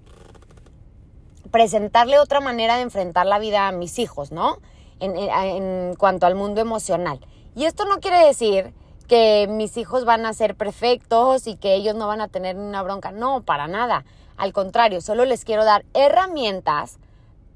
presentarle 1.51 2.19
otra 2.19 2.41
manera 2.41 2.77
de 2.77 2.83
enfrentar 2.83 3.27
la 3.27 3.39
vida 3.39 3.69
a 3.69 3.73
mis 3.73 3.99
hijos, 3.99 4.33
¿no? 4.33 4.59
En, 4.99 5.17
en, 5.17 5.95
cuanto 5.97 6.27
al 6.27 6.35
mundo 6.35 6.61
emocional. 6.61 7.21
Y 7.55 7.65
esto 7.65 7.85
no 7.85 8.01
quiere 8.01 8.27
decir 8.27 8.75
que 9.07 9.47
mis 9.49 9.77
hijos 9.77 10.05
van 10.05 10.27
a 10.27 10.33
ser 10.33 10.57
perfectos 10.57 11.47
y 11.47 11.57
que 11.57 11.75
ellos 11.75 11.95
no 11.95 12.07
van 12.07 12.21
a 12.21 12.29
tener 12.29 12.57
una 12.57 12.83
bronca. 12.83 13.13
No, 13.13 13.43
para 13.43 13.69
nada. 13.69 14.05
Al 14.37 14.53
contrario, 14.53 15.01
solo 15.01 15.25
les 15.25 15.45
quiero 15.45 15.65
dar 15.65 15.85
herramientas 15.95 16.99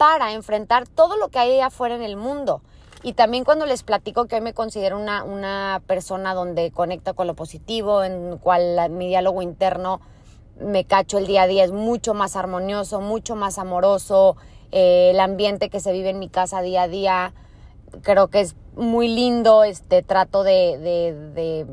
para 0.00 0.33
enfrentar 0.33 0.88
todo 0.88 1.19
lo 1.19 1.28
que 1.28 1.38
hay 1.38 1.61
afuera 1.61 1.95
en 1.95 2.00
el 2.00 2.16
mundo. 2.16 2.62
Y 3.02 3.12
también 3.12 3.45
cuando 3.45 3.66
les 3.66 3.83
platico 3.83 4.25
que 4.25 4.37
hoy 4.37 4.40
me 4.40 4.54
considero 4.54 4.99
una, 4.99 5.25
una 5.25 5.83
persona 5.87 6.33
donde 6.33 6.71
conecta 6.71 7.12
con 7.12 7.26
lo 7.26 7.35
positivo, 7.35 8.02
en 8.02 8.38
cual 8.38 8.88
mi 8.88 9.09
diálogo 9.09 9.42
interno 9.42 10.00
me 10.59 10.87
cacho 10.87 11.19
el 11.19 11.26
día 11.26 11.42
a 11.42 11.47
día 11.47 11.64
es 11.64 11.73
mucho 11.73 12.14
más 12.14 12.35
armonioso, 12.35 13.02
mucho 13.02 13.37
más 13.37 13.59
amoroso 13.59 14.38
eh, 14.73 15.11
el 15.11 15.21
ambiente 15.21 15.69
que 15.69 15.80
se 15.80 15.92
vive 15.92 16.09
en 16.09 16.19
mi 16.19 16.30
casa 16.30 16.62
día 16.62 16.85
a 16.85 16.88
día, 16.88 17.35
creo 18.00 18.28
que 18.28 18.40
es 18.40 18.57
muy 18.76 19.09
lindo, 19.09 19.64
este, 19.64 20.02
trato 20.02 20.45
de, 20.45 20.78
de, 21.35 21.66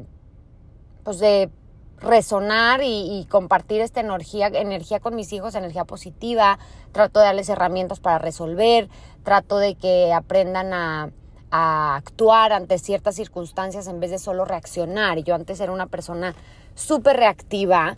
pues 1.05 1.19
de 1.19 1.49
resonar 1.99 2.81
y, 2.83 3.25
compartir 3.29 3.81
esta 3.81 3.99
energía, 3.99 4.47
energía 4.47 4.99
con 4.99 5.15
mis 5.15 5.33
hijos, 5.33 5.55
energía 5.55 5.85
positiva, 5.85 6.59
trato 6.91 7.19
de 7.19 7.25
darles 7.25 7.49
herramientas 7.49 7.99
para 7.99 8.19
resolver, 8.19 8.89
trato 9.23 9.57
de 9.57 9.75
que 9.75 10.13
aprendan 10.13 10.73
a, 10.73 11.09
a 11.51 11.95
actuar 11.95 12.53
ante 12.53 12.77
ciertas 12.77 13.15
circunstancias 13.15 13.87
en 13.87 13.99
vez 13.99 14.11
de 14.11 14.19
solo 14.19 14.45
reaccionar. 14.45 15.19
Yo 15.19 15.35
antes 15.35 15.59
era 15.59 15.71
una 15.71 15.87
persona 15.87 16.35
súper 16.75 17.17
reactiva 17.17 17.97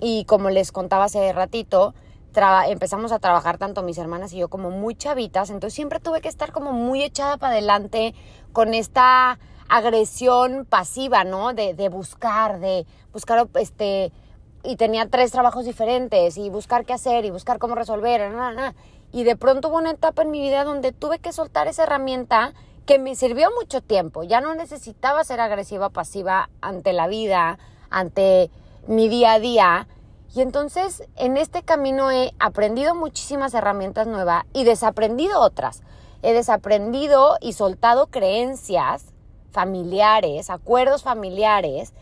y 0.00 0.24
como 0.24 0.50
les 0.50 0.72
contaba 0.72 1.04
hace 1.04 1.32
ratito, 1.32 1.94
empezamos 2.68 3.12
a 3.12 3.18
trabajar 3.18 3.56
tanto 3.56 3.82
mis 3.82 3.96
hermanas 3.96 4.32
y 4.32 4.38
yo 4.38 4.48
como 4.48 4.70
muy 4.70 4.94
chavitas, 4.94 5.48
entonces 5.48 5.74
siempre 5.74 6.00
tuve 6.00 6.20
que 6.20 6.28
estar 6.28 6.52
como 6.52 6.72
muy 6.72 7.02
echada 7.02 7.38
para 7.38 7.52
adelante 7.52 8.14
con 8.52 8.74
esta 8.74 9.38
agresión 9.68 10.64
pasiva, 10.64 11.24
¿no? 11.24 11.52
De, 11.52 11.88
buscar, 11.88 12.60
de 12.60 12.86
buscar, 13.12 13.48
este, 13.54 14.12
y 14.62 14.76
tenía 14.76 15.08
tres 15.08 15.30
trabajos 15.32 15.64
diferentes 15.64 16.36
y 16.36 16.50
buscar 16.50 16.84
qué 16.84 16.92
hacer 16.92 17.24
y 17.24 17.30
buscar 17.30 17.58
cómo 17.58 17.74
resolver, 17.74 18.32
y 19.12 19.24
de 19.24 19.36
pronto 19.36 19.68
hubo 19.68 19.78
una 19.78 19.92
etapa 19.92 20.22
en 20.22 20.30
mi 20.30 20.40
vida 20.40 20.64
donde 20.64 20.92
tuve 20.92 21.18
que 21.18 21.32
soltar 21.32 21.68
esa 21.68 21.84
herramienta 21.84 22.52
que 22.86 22.98
me 22.98 23.14
sirvió 23.14 23.50
mucho 23.58 23.80
tiempo. 23.80 24.22
Ya 24.22 24.40
no 24.40 24.54
necesitaba 24.54 25.24
ser 25.24 25.40
agresiva, 25.40 25.90
pasiva 25.90 26.50
ante 26.60 26.92
la 26.92 27.06
vida, 27.08 27.58
ante 27.90 28.50
mi 28.86 29.08
día 29.08 29.34
a 29.34 29.38
día. 29.38 29.88
Y 30.34 30.40
entonces 30.40 31.04
en 31.16 31.36
este 31.36 31.62
camino 31.62 32.10
he 32.10 32.32
aprendido 32.38 32.94
muchísimas 32.94 33.54
herramientas 33.54 34.06
nuevas 34.06 34.44
y 34.52 34.64
desaprendido 34.64 35.40
otras. 35.40 35.82
He 36.22 36.32
desaprendido 36.32 37.36
y 37.40 37.54
soltado 37.54 38.08
creencias 38.08 39.14
familiares, 39.56 40.50
acuerdos 40.50 41.02
familiares 41.02 41.94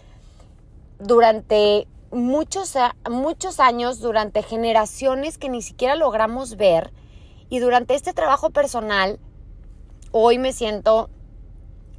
durante 0.98 1.86
muchos, 2.10 2.74
muchos 3.08 3.60
años, 3.60 4.00
durante 4.00 4.42
generaciones 4.42 5.38
que 5.38 5.48
ni 5.48 5.62
siquiera 5.62 5.94
logramos 5.94 6.56
ver. 6.56 6.92
Y 7.50 7.60
durante 7.60 7.94
este 7.94 8.12
trabajo 8.12 8.50
personal, 8.50 9.20
hoy 10.10 10.38
me 10.38 10.52
siento 10.52 11.10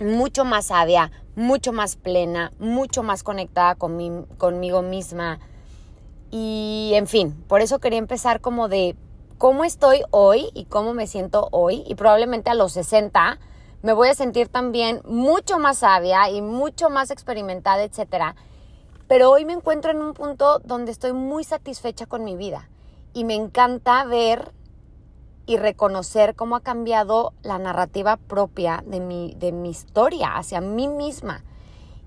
mucho 0.01 0.43
más 0.43 0.65
sabia, 0.65 1.13
mucho 1.37 1.71
más 1.71 1.95
plena, 1.95 2.51
mucho 2.59 3.01
más 3.01 3.23
conectada 3.23 3.75
con 3.75 4.25
conmigo 4.37 4.81
misma. 4.81 5.39
Y 6.31 6.91
en 6.95 7.07
fin, 7.07 7.31
por 7.47 7.61
eso 7.61 7.79
quería 7.79 7.99
empezar 7.99 8.41
como 8.41 8.67
de 8.67 8.97
cómo 9.37 9.63
estoy 9.63 10.01
hoy 10.11 10.49
y 10.53 10.65
cómo 10.65 10.93
me 10.93 11.07
siento 11.07 11.47
hoy. 11.51 11.85
Y 11.87 11.95
probablemente 11.95 12.49
a 12.49 12.55
los 12.55 12.73
60 12.73 13.39
me 13.85 13.93
voy 13.93 14.09
a 14.09 14.15
sentir 14.15 14.49
también 14.49 15.01
mucho 15.05 15.59
más 15.59 15.77
sabia 15.77 16.29
y 16.29 16.41
mucho 16.41 16.89
más 16.89 17.09
experimentada, 17.09 17.83
etcétera 17.83 18.35
pero 19.07 19.29
hoy 19.29 19.45
me 19.45 19.53
encuentro 19.53 19.91
en 19.91 20.01
un 20.01 20.13
punto 20.13 20.59
donde 20.59 20.91
estoy 20.91 21.13
muy 21.13 21.43
satisfecha 21.43 22.07
con 22.07 22.23
mi 22.23 22.35
vida 22.35 22.69
y 23.13 23.23
me 23.23 23.35
encanta 23.35 24.03
ver 24.03 24.51
y 25.45 25.57
reconocer 25.57 26.33
cómo 26.33 26.55
ha 26.55 26.61
cambiado 26.61 27.33
la 27.43 27.59
narrativa 27.59 28.17
propia 28.17 28.83
de 28.87 28.99
mi, 28.99 29.35
de 29.37 29.51
mi 29.51 29.69
historia 29.69 30.35
hacia 30.37 30.59
mí 30.59 30.87
misma. 30.87 31.43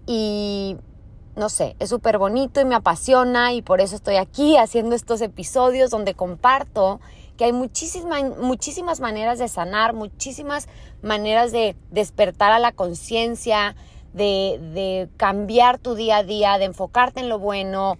Y 0.06 0.76
no 1.36 1.48
sé, 1.48 1.76
es 1.78 1.88
súper 1.88 2.18
bonito 2.18 2.60
y 2.60 2.64
me 2.64 2.74
apasiona 2.74 3.52
y 3.52 3.62
por 3.62 3.80
eso 3.80 3.94
estoy 3.94 4.16
aquí 4.16 4.56
haciendo 4.56 4.96
estos 4.96 5.20
episodios 5.20 5.90
donde 5.90 6.14
comparto 6.14 7.00
que 7.38 7.44
hay 7.44 7.52
muchísimas, 7.52 8.36
muchísimas 8.36 9.00
maneras 9.00 9.38
de 9.38 9.46
sanar, 9.46 9.94
muchísimas 9.94 10.68
maneras 11.02 11.52
de 11.52 11.76
despertar 11.90 12.52
a 12.52 12.58
la 12.58 12.72
conciencia, 12.72 13.76
de, 14.12 15.08
cambiar 15.16 15.78
tu 15.78 15.94
día 15.94 16.18
a 16.18 16.22
día, 16.24 16.58
de 16.58 16.64
enfocarte 16.64 17.20
en 17.20 17.28
lo 17.28 17.38
bueno. 17.38 17.96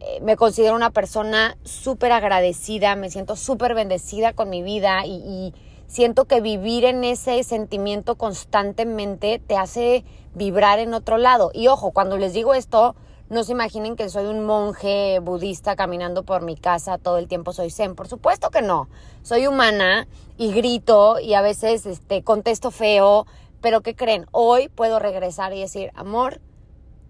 Eh, 0.00 0.20
me 0.22 0.34
considero 0.34 0.74
una 0.74 0.90
persona 0.90 1.56
súper 1.62 2.10
agradecida, 2.10 2.96
me 2.96 3.10
siento 3.10 3.36
súper 3.36 3.74
bendecida 3.74 4.32
con 4.32 4.50
mi 4.50 4.62
vida 4.62 5.06
y 5.06 5.54
siento 5.86 6.24
que 6.24 6.40
vivir 6.40 6.84
en 6.84 7.04
ese 7.04 7.44
sentimiento 7.44 8.16
constantemente 8.16 9.40
te 9.44 9.56
hace 9.56 10.04
vibrar 10.34 10.80
en 10.80 10.94
otro 10.94 11.16
lado. 11.16 11.52
Y 11.54 11.68
ojo, 11.68 11.92
cuando 11.92 12.16
les 12.16 12.32
digo 12.32 12.54
esto, 12.54 12.96
no 13.30 13.44
se 13.44 13.52
imaginen 13.52 13.94
que 13.94 14.08
soy 14.08 14.26
un 14.26 14.44
monje 14.44 15.20
budista 15.20 15.76
caminando 15.76 16.24
por 16.24 16.42
mi 16.42 16.56
casa 16.56 16.98
todo 16.98 17.16
el 17.16 17.28
tiempo 17.28 17.52
soy 17.52 17.70
zen. 17.70 17.94
Por 17.94 18.08
supuesto 18.08 18.50
que 18.50 18.60
no. 18.60 18.88
Soy 19.22 19.46
humana 19.46 20.08
y 20.36 20.52
grito 20.52 21.20
y 21.20 21.34
a 21.34 21.40
veces 21.40 21.86
este, 21.86 22.24
contesto 22.24 22.72
feo, 22.72 23.26
pero 23.60 23.82
¿qué 23.82 23.94
creen? 23.94 24.26
Hoy 24.32 24.68
puedo 24.68 24.98
regresar 24.98 25.52
y 25.52 25.60
decir, 25.60 25.92
amor, 25.94 26.40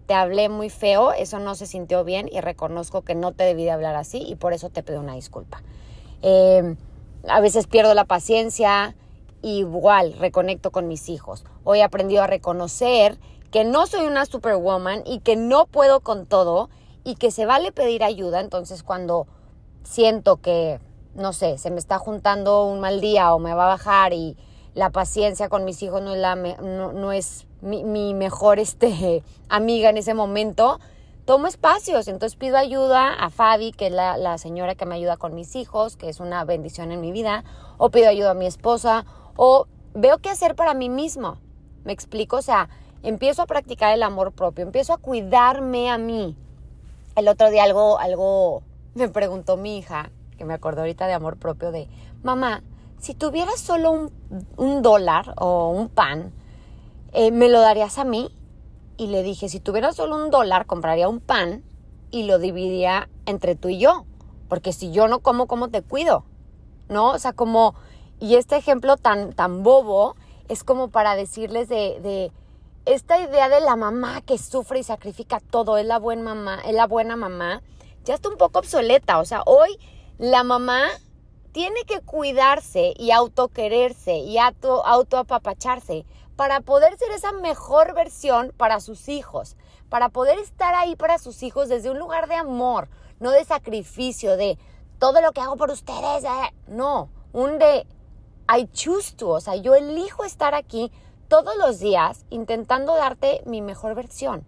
te 0.05 0.13
hablé 0.13 0.47
muy 0.47 0.69
feo, 0.69 1.11
eso 1.11 1.39
no 1.39 1.55
se 1.55 1.65
sintió 1.65 2.03
bien 2.03 2.29
y 2.31 2.39
reconozco 2.39 3.01
que 3.01 3.15
no 3.15 3.31
te 3.31 3.43
debí 3.43 3.63
de 3.63 3.71
hablar 3.71 3.95
así 3.95 4.19
y 4.21 4.35
por 4.35 4.53
eso 4.53 4.69
te 4.69 4.83
pido 4.83 4.99
una 4.99 5.15
disculpa. 5.15 5.63
Em, 6.21 6.77
a 7.27 7.41
veces 7.41 7.65
pierdo 7.65 7.95
la 7.95 8.05
paciencia, 8.05 8.95
igual 9.41 10.13
reconecto 10.19 10.69
con 10.69 10.87
mis 10.87 11.09
hijos. 11.09 11.45
Hoy 11.63 11.79
he 11.79 11.83
aprendido 11.83 12.21
a 12.21 12.27
reconocer 12.27 13.17
que 13.51 13.65
no 13.65 13.85
soy 13.85 14.05
una 14.05 14.25
superwoman 14.25 15.03
y 15.05 15.19
que 15.19 15.35
no 15.35 15.65
puedo 15.65 15.99
con 15.99 16.25
todo 16.25 16.69
y 17.03 17.15
que 17.15 17.31
se 17.31 17.45
vale 17.45 17.71
pedir 17.71 18.03
ayuda. 18.03 18.39
Entonces 18.39 18.81
cuando 18.83 19.27
siento 19.83 20.37
que, 20.37 20.79
no 21.15 21.33
sé, 21.33 21.57
se 21.57 21.69
me 21.69 21.79
está 21.79 21.97
juntando 21.99 22.65
un 22.65 22.79
mal 22.79 23.01
día 23.01 23.33
o 23.35 23.39
me 23.39 23.53
va 23.53 23.65
a 23.65 23.75
bajar 23.75 24.13
y 24.13 24.37
la 24.73 24.89
paciencia 24.89 25.49
con 25.49 25.65
mis 25.65 25.83
hijos 25.83 26.01
no 26.01 26.13
es, 26.13 26.19
la, 26.19 26.35
no, 26.35 27.11
es 27.11 27.45
mi, 27.61 28.13
mejor 28.13 28.59
este, 28.59 29.23
amiga 29.49 29.89
en 29.89 29.97
ese 29.97 30.13
momento, 30.13 30.79
tomo 31.25 31.47
espacios. 31.47 32.07
Entonces 32.07 32.37
pido 32.37 32.57
ayuda 32.57 33.13
a 33.13 33.29
Fabi, 33.29 33.73
que 33.73 33.87
es 33.87 33.93
la, 33.93 34.15
la, 34.17 34.37
señora 34.37 34.75
que 34.75 34.85
me 34.85 34.95
ayuda 34.95 35.17
con 35.17 35.35
mis 35.35 35.55
hijos, 35.57 35.97
que 35.97 36.07
es 36.07 36.21
una 36.21 36.45
bendición 36.45 36.91
en 36.93 37.01
mi 37.01 37.11
vida, 37.11 37.43
o 37.77 37.89
pido 37.89 38.07
ayuda 38.07 38.31
a 38.31 38.35
mi 38.35 38.45
esposa, 38.45 39.05
o 39.35 39.67
veo 39.93 40.19
qué 40.19 40.29
hacer 40.29 40.55
para 40.55 40.73
mí 40.73 40.87
mismo. 40.87 41.37
¿Me 41.83 41.93
explico? 41.93 42.37
O 42.37 42.41
sea, 42.41 42.69
empiezo 43.03 43.41
a 43.41 43.47
practicar 43.47 43.93
el 43.93 44.03
amor 44.03 44.31
propio, 44.31 44.63
empiezo 44.63 44.93
a 44.93 44.97
cuidarme 44.97 45.89
a 45.89 45.97
mí. 45.97 46.35
El 47.15 47.27
otro 47.27 47.49
día 47.49 47.63
algo, 47.63 47.99
algo 47.99 48.63
me 48.93 49.09
preguntó 49.09 49.57
mi 49.57 49.77
hija, 49.77 50.11
que 50.37 50.45
me 50.45 50.53
acordó 50.53 50.81
ahorita 50.81 51.07
de 51.07 51.13
amor 51.13 51.37
propio, 51.37 51.71
de, 51.71 51.87
mamá, 52.23 52.63
si 52.99 53.15
tuvieras 53.15 53.59
solo 53.59 54.09
un, 54.57 54.81
dólar 54.81 55.33
o 55.37 55.69
un 55.69 55.89
pan, 55.89 56.31
eh, 57.13 57.31
¿me 57.31 57.49
lo 57.49 57.59
darías 57.59 57.97
a 57.97 58.03
mí? 58.03 58.29
Y 58.97 59.07
le 59.07 59.23
dije, 59.23 59.49
si 59.49 59.59
tuvieras 59.59 59.95
solo 59.95 60.15
un 60.15 60.29
dólar, 60.29 60.67
compraría 60.67 61.09
un 61.09 61.19
pan 61.19 61.63
y 62.11 62.23
lo 62.23 62.37
dividiría 62.37 63.09
entre 63.25 63.55
tú 63.55 63.69
y 63.69 63.79
yo. 63.79 64.05
Porque 64.47 64.71
si 64.71 64.91
yo 64.91 65.07
no 65.07 65.21
como, 65.21 65.47
¿cómo 65.47 65.69
te 65.69 65.81
cuido? 65.81 66.25
¿No? 66.89 67.11
O 67.11 67.19
sea, 67.19 67.33
como... 67.33 67.73
Y 68.19 68.35
este 68.35 68.55
ejemplo 68.55 68.97
tan, 68.97 69.33
tan 69.33 69.63
bobo 69.63 70.15
es 70.47 70.63
como 70.63 70.89
para 70.89 71.15
decirles 71.15 71.69
de, 71.69 71.99
de 72.01 72.31
esta 72.85 73.19
idea 73.19 73.47
de 73.49 73.59
la 73.59 73.75
mamá 73.75 74.21
que 74.21 74.37
sufre 74.37 74.79
y 74.79 74.83
sacrifica 74.83 75.39
todo, 75.39 75.77
es 75.77 75.85
la 75.85 75.99
buena 75.99 76.23
mamá, 76.23 76.61
es 76.65 76.73
la 76.73 76.87
buena 76.87 77.15
mamá, 77.15 77.61
ya 78.05 78.15
está 78.15 78.29
un 78.29 78.37
poco 78.37 78.59
obsoleta. 78.59 79.19
O 79.19 79.25
sea, 79.25 79.43
hoy 79.45 79.77
la 80.17 80.43
mamá 80.43 80.83
tiene 81.51 81.83
que 81.83 82.01
cuidarse 82.01 82.93
y 82.97 83.11
autoquererse 83.11 84.17
y 84.17 84.37
auto, 84.37 84.85
autoapapacharse 84.85 86.05
para 86.35 86.61
poder 86.61 86.97
ser 86.97 87.11
esa 87.11 87.31
mejor 87.33 87.93
versión 87.93 88.53
para 88.57 88.79
sus 88.79 89.09
hijos, 89.09 89.57
para 89.89 90.09
poder 90.09 90.39
estar 90.39 90.73
ahí 90.73 90.95
para 90.95 91.19
sus 91.19 91.43
hijos 91.43 91.69
desde 91.69 91.91
un 91.91 91.99
lugar 91.99 92.27
de 92.27 92.35
amor, 92.35 92.89
no 93.19 93.31
de 93.31 93.45
sacrificio, 93.45 94.37
de 94.37 94.57
todo 94.97 95.21
lo 95.21 95.33
que 95.33 95.41
hago 95.41 95.57
por 95.57 95.69
ustedes, 95.69 96.23
eh". 96.23 96.53
no, 96.67 97.09
un 97.33 97.59
de 97.59 97.85
I 98.53 98.67
choose 98.73 99.15
to, 99.15 99.29
o 99.29 99.41
sea, 99.41 99.55
yo 99.55 99.75
elijo 99.75 100.23
estar 100.23 100.55
aquí 100.55 100.91
todos 101.31 101.55
los 101.55 101.79
días 101.79 102.25
intentando 102.29 102.93
darte 102.93 103.41
mi 103.45 103.61
mejor 103.61 103.95
versión. 103.95 104.45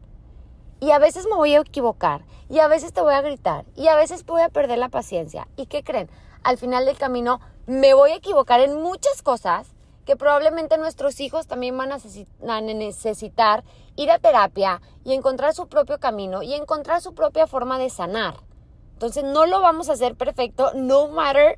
Y 0.81 0.91
a 0.91 0.99
veces 0.99 1.25
me 1.25 1.35
voy 1.35 1.55
a 1.55 1.61
equivocar, 1.61 2.25
y 2.49 2.59
a 2.59 2.67
veces 2.67 2.91
te 2.91 2.99
voy 3.01 3.13
a 3.13 3.21
gritar, 3.21 3.63
y 3.73 3.87
a 3.87 3.95
veces 3.95 4.25
voy 4.25 4.41
a 4.41 4.49
perder 4.49 4.77
la 4.77 4.89
paciencia. 4.89 5.47
¿Y 5.55 5.67
qué 5.67 5.81
creen? 5.81 6.09
al 6.43 6.57
final 6.57 6.85
del 6.85 6.97
camino 6.97 7.39
me 7.65 7.93
voy 7.93 8.11
a 8.11 8.15
equivocar 8.15 8.59
en 8.59 8.81
muchas 8.81 9.21
cosas 9.21 9.73
que 10.05 10.17
probablemente 10.17 10.77
nuestros 10.77 11.21
hijos 11.21 11.47
también 11.47 11.77
van 11.77 11.93
a 11.93 12.61
necesitar 12.61 13.63
ir 13.95 14.11
a 14.11 14.19
terapia 14.19 14.81
y 15.05 15.13
encontrar 15.13 15.53
su 15.53 15.67
propio 15.67 15.99
camino 15.99 16.43
y 16.43 16.53
encontrar 16.53 17.01
su 17.01 17.15
propia 17.15 17.47
forma 17.47 17.79
de 17.79 17.89
sanar. 17.89 18.35
Entonces 18.91 19.23
no 19.23 19.45
lo 19.45 19.61
vamos 19.61 19.87
a 19.87 19.93
hacer 19.93 20.15
perfecto, 20.15 20.71
no 20.75 21.07
matter 21.07 21.57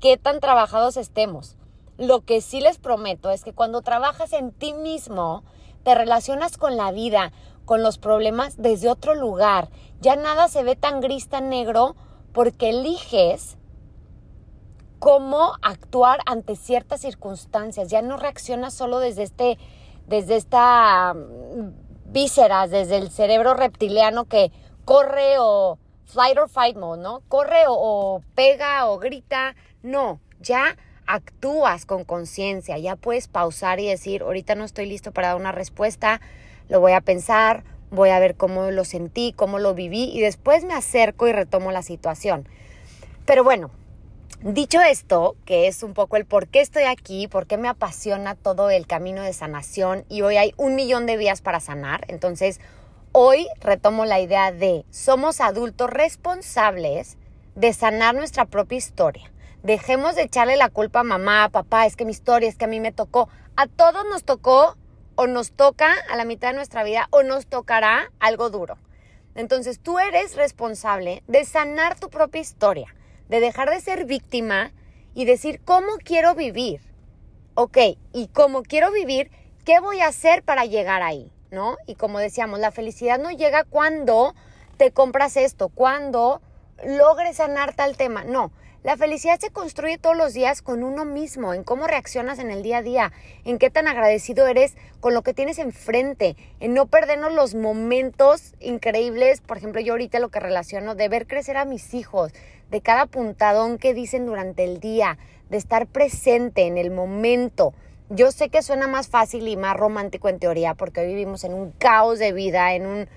qué 0.00 0.16
tan 0.16 0.40
trabajados 0.40 0.96
estemos. 0.96 1.56
Lo 1.98 2.22
que 2.22 2.40
sí 2.40 2.60
les 2.60 2.78
prometo 2.78 3.30
es 3.30 3.44
que 3.44 3.52
cuando 3.52 3.82
trabajas 3.82 4.32
en 4.32 4.52
ti 4.52 4.72
mismo, 4.72 5.44
te 5.84 5.94
relacionas 5.94 6.56
con 6.56 6.76
la 6.76 6.90
vida, 6.90 7.32
con 7.64 7.82
los 7.82 7.98
problemas 7.98 8.56
desde 8.60 8.88
otro 8.88 9.14
lugar. 9.14 9.68
Ya 10.00 10.16
nada 10.16 10.48
se 10.48 10.64
ve 10.64 10.74
tan 10.74 11.00
gris, 11.00 11.28
tan 11.28 11.48
negro, 11.48 11.94
porque 12.32 12.70
eliges 12.70 13.56
cómo 14.98 15.52
actuar 15.62 16.20
ante 16.26 16.56
ciertas 16.56 17.00
circunstancias. 17.00 17.88
Ya 17.90 18.02
no 18.02 18.16
reaccionas 18.16 18.74
solo 18.74 18.98
desde 18.98 19.22
este, 19.22 19.58
desde 20.06 20.36
esta 20.36 21.14
mm, 21.14 22.12
vísceras, 22.12 22.70
desde 22.70 22.96
el 22.96 23.10
cerebro 23.10 23.54
reptiliano 23.54 24.24
que 24.24 24.50
corre 24.84 25.38
o 25.38 25.78
flight 26.06 26.38
or 26.38 26.48
fight 26.48 26.76
mode, 26.76 27.02
¿no? 27.02 27.22
Corre 27.28 27.66
o, 27.68 27.74
o 27.74 28.20
pega 28.34 28.86
o 28.86 28.98
grita. 28.98 29.54
No, 29.82 30.20
ya 30.40 30.76
actúas 31.06 31.86
con 31.86 32.04
conciencia, 32.04 32.78
ya 32.78 32.96
puedes 32.96 33.28
pausar 33.28 33.80
y 33.80 33.88
decir, 33.88 34.22
ahorita 34.22 34.54
no 34.54 34.64
estoy 34.64 34.86
listo 34.86 35.12
para 35.12 35.28
dar 35.28 35.36
una 35.36 35.52
respuesta, 35.52 36.20
lo 36.68 36.80
voy 36.80 36.92
a 36.92 37.00
pensar, 37.00 37.64
voy 37.90 38.10
a 38.10 38.18
ver 38.18 38.36
cómo 38.36 38.70
lo 38.70 38.84
sentí, 38.84 39.32
cómo 39.34 39.58
lo 39.58 39.74
viví 39.74 40.10
y 40.12 40.20
después 40.20 40.64
me 40.64 40.74
acerco 40.74 41.28
y 41.28 41.32
retomo 41.32 41.72
la 41.72 41.82
situación. 41.82 42.48
Pero 43.26 43.44
bueno, 43.44 43.70
dicho 44.42 44.80
esto, 44.80 45.36
que 45.44 45.66
es 45.68 45.82
un 45.82 45.94
poco 45.94 46.16
el 46.16 46.24
por 46.24 46.48
qué 46.48 46.60
estoy 46.60 46.84
aquí, 46.84 47.28
por 47.28 47.46
qué 47.46 47.56
me 47.56 47.68
apasiona 47.68 48.34
todo 48.34 48.70
el 48.70 48.86
camino 48.86 49.22
de 49.22 49.32
sanación 49.32 50.04
y 50.08 50.22
hoy 50.22 50.36
hay 50.36 50.54
un 50.56 50.74
millón 50.74 51.06
de 51.06 51.16
vías 51.16 51.40
para 51.40 51.60
sanar, 51.60 52.04
entonces 52.08 52.60
hoy 53.12 53.46
retomo 53.60 54.04
la 54.04 54.20
idea 54.20 54.52
de 54.52 54.84
somos 54.90 55.40
adultos 55.40 55.90
responsables 55.90 57.16
de 57.54 57.72
sanar 57.72 58.14
nuestra 58.14 58.46
propia 58.46 58.78
historia. 58.78 59.30
Dejemos 59.64 60.14
de 60.14 60.24
echarle 60.24 60.58
la 60.58 60.68
culpa 60.68 61.00
a 61.00 61.04
mamá, 61.04 61.44
a 61.44 61.48
papá, 61.48 61.86
es 61.86 61.96
que 61.96 62.04
mi 62.04 62.10
historia, 62.10 62.50
es 62.50 62.58
que 62.58 62.66
a 62.66 62.68
mí 62.68 62.80
me 62.80 62.92
tocó. 62.92 63.30
A 63.56 63.66
todos 63.66 64.04
nos 64.10 64.22
tocó 64.22 64.76
o 65.14 65.26
nos 65.26 65.52
toca 65.52 65.90
a 66.10 66.16
la 66.16 66.26
mitad 66.26 66.48
de 66.48 66.56
nuestra 66.56 66.84
vida 66.84 67.08
o 67.08 67.22
nos 67.22 67.46
tocará 67.46 68.12
algo 68.20 68.50
duro. 68.50 68.76
Entonces 69.34 69.80
tú 69.80 69.98
eres 69.98 70.36
responsable 70.36 71.22
de 71.28 71.46
sanar 71.46 71.98
tu 71.98 72.10
propia 72.10 72.42
historia, 72.42 72.94
de 73.30 73.40
dejar 73.40 73.70
de 73.70 73.80
ser 73.80 74.04
víctima 74.04 74.72
y 75.14 75.24
decir, 75.24 75.62
¿cómo 75.64 75.96
quiero 75.96 76.34
vivir? 76.34 76.82
Ok, 77.54 77.78
y 78.12 78.28
cómo 78.34 78.64
quiero 78.64 78.92
vivir, 78.92 79.30
¿qué 79.64 79.80
voy 79.80 80.00
a 80.00 80.08
hacer 80.08 80.42
para 80.42 80.66
llegar 80.66 81.02
ahí? 81.02 81.32
¿No? 81.50 81.78
Y 81.86 81.94
como 81.94 82.18
decíamos, 82.18 82.58
la 82.58 82.70
felicidad 82.70 83.18
no 83.18 83.30
llega 83.30 83.64
cuando 83.64 84.34
te 84.76 84.90
compras 84.90 85.38
esto, 85.38 85.70
cuando 85.70 86.42
logres 86.84 87.36
sanar 87.36 87.74
tal 87.74 87.96
tema. 87.96 88.24
No, 88.24 88.50
la 88.84 88.98
felicidad 88.98 89.40
se 89.40 89.48
construye 89.48 89.96
todos 89.96 90.14
los 90.14 90.34
días 90.34 90.60
con 90.60 90.84
uno 90.84 91.06
mismo, 91.06 91.54
en 91.54 91.64
cómo 91.64 91.86
reaccionas 91.86 92.38
en 92.38 92.50
el 92.50 92.62
día 92.62 92.78
a 92.78 92.82
día, 92.82 93.12
en 93.46 93.58
qué 93.58 93.70
tan 93.70 93.88
agradecido 93.88 94.46
eres 94.46 94.76
con 95.00 95.14
lo 95.14 95.22
que 95.22 95.32
tienes 95.32 95.58
enfrente, 95.58 96.36
en 96.60 96.74
no 96.74 96.84
perdernos 96.84 97.32
los 97.32 97.54
momentos 97.54 98.52
increíbles, 98.60 99.40
por 99.40 99.56
ejemplo, 99.56 99.80
yo 99.80 99.94
ahorita 99.94 100.18
lo 100.18 100.28
que 100.28 100.38
relaciono, 100.38 100.94
de 100.94 101.08
ver 101.08 101.26
crecer 101.26 101.56
a 101.56 101.64
mis 101.64 101.94
hijos, 101.94 102.32
de 102.70 102.82
cada 102.82 103.06
puntadón 103.06 103.78
que 103.78 103.94
dicen 103.94 104.26
durante 104.26 104.64
el 104.64 104.80
día, 104.80 105.16
de 105.48 105.56
estar 105.56 105.86
presente 105.86 106.66
en 106.66 106.76
el 106.76 106.90
momento. 106.90 107.72
Yo 108.10 108.32
sé 108.32 108.50
que 108.50 108.60
suena 108.60 108.86
más 108.86 109.08
fácil 109.08 109.48
y 109.48 109.56
más 109.56 109.78
romántico 109.78 110.28
en 110.28 110.38
teoría, 110.38 110.74
porque 110.74 111.00
hoy 111.00 111.06
vivimos 111.06 111.44
en 111.44 111.54
un 111.54 111.72
caos 111.72 112.18
de 112.18 112.32
vida, 112.32 112.74
en 112.74 112.86
un 112.86 113.08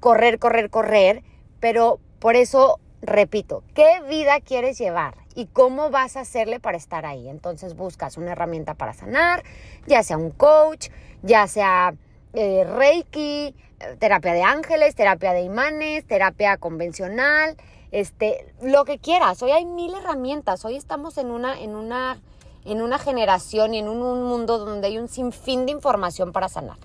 correr, 0.00 0.40
correr, 0.40 0.68
correr, 0.68 1.22
pero 1.60 2.00
por 2.18 2.34
eso 2.34 2.80
repito, 3.02 3.64
¿qué 3.74 4.00
vida 4.08 4.40
quieres 4.40 4.78
llevar? 4.78 5.14
¿Y 5.34 5.46
cómo 5.46 5.90
vas 5.90 6.16
a 6.16 6.20
hacerle 6.20 6.60
para 6.60 6.76
estar 6.76 7.04
ahí? 7.04 7.28
Entonces 7.28 7.74
buscas 7.74 8.16
una 8.16 8.32
herramienta 8.32 8.74
para 8.74 8.94
sanar, 8.94 9.42
ya 9.86 10.02
sea 10.02 10.16
un 10.16 10.30
coach, 10.30 10.88
ya 11.22 11.46
sea 11.48 11.94
eh, 12.32 12.64
Reiki, 12.64 13.54
eh, 13.80 13.96
terapia 13.98 14.32
de 14.32 14.42
ángeles, 14.42 14.94
terapia 14.94 15.32
de 15.32 15.42
imanes, 15.42 16.06
terapia 16.06 16.56
convencional, 16.56 17.56
este, 17.90 18.46
lo 18.62 18.84
que 18.84 18.98
quieras. 18.98 19.42
Hoy 19.42 19.50
hay 19.50 19.64
mil 19.64 19.94
herramientas. 19.94 20.64
Hoy 20.64 20.76
estamos 20.76 21.18
en 21.18 21.30
una, 21.30 21.60
en 21.60 21.74
una, 21.74 22.20
en 22.64 22.80
una 22.80 22.98
generación 22.98 23.74
y 23.74 23.78
en 23.78 23.88
un 23.88 24.24
mundo 24.24 24.58
donde 24.58 24.86
hay 24.86 24.98
un 24.98 25.08
sinfín 25.08 25.66
de 25.66 25.72
información 25.72 26.32
para 26.32 26.48
sanar. 26.48 26.78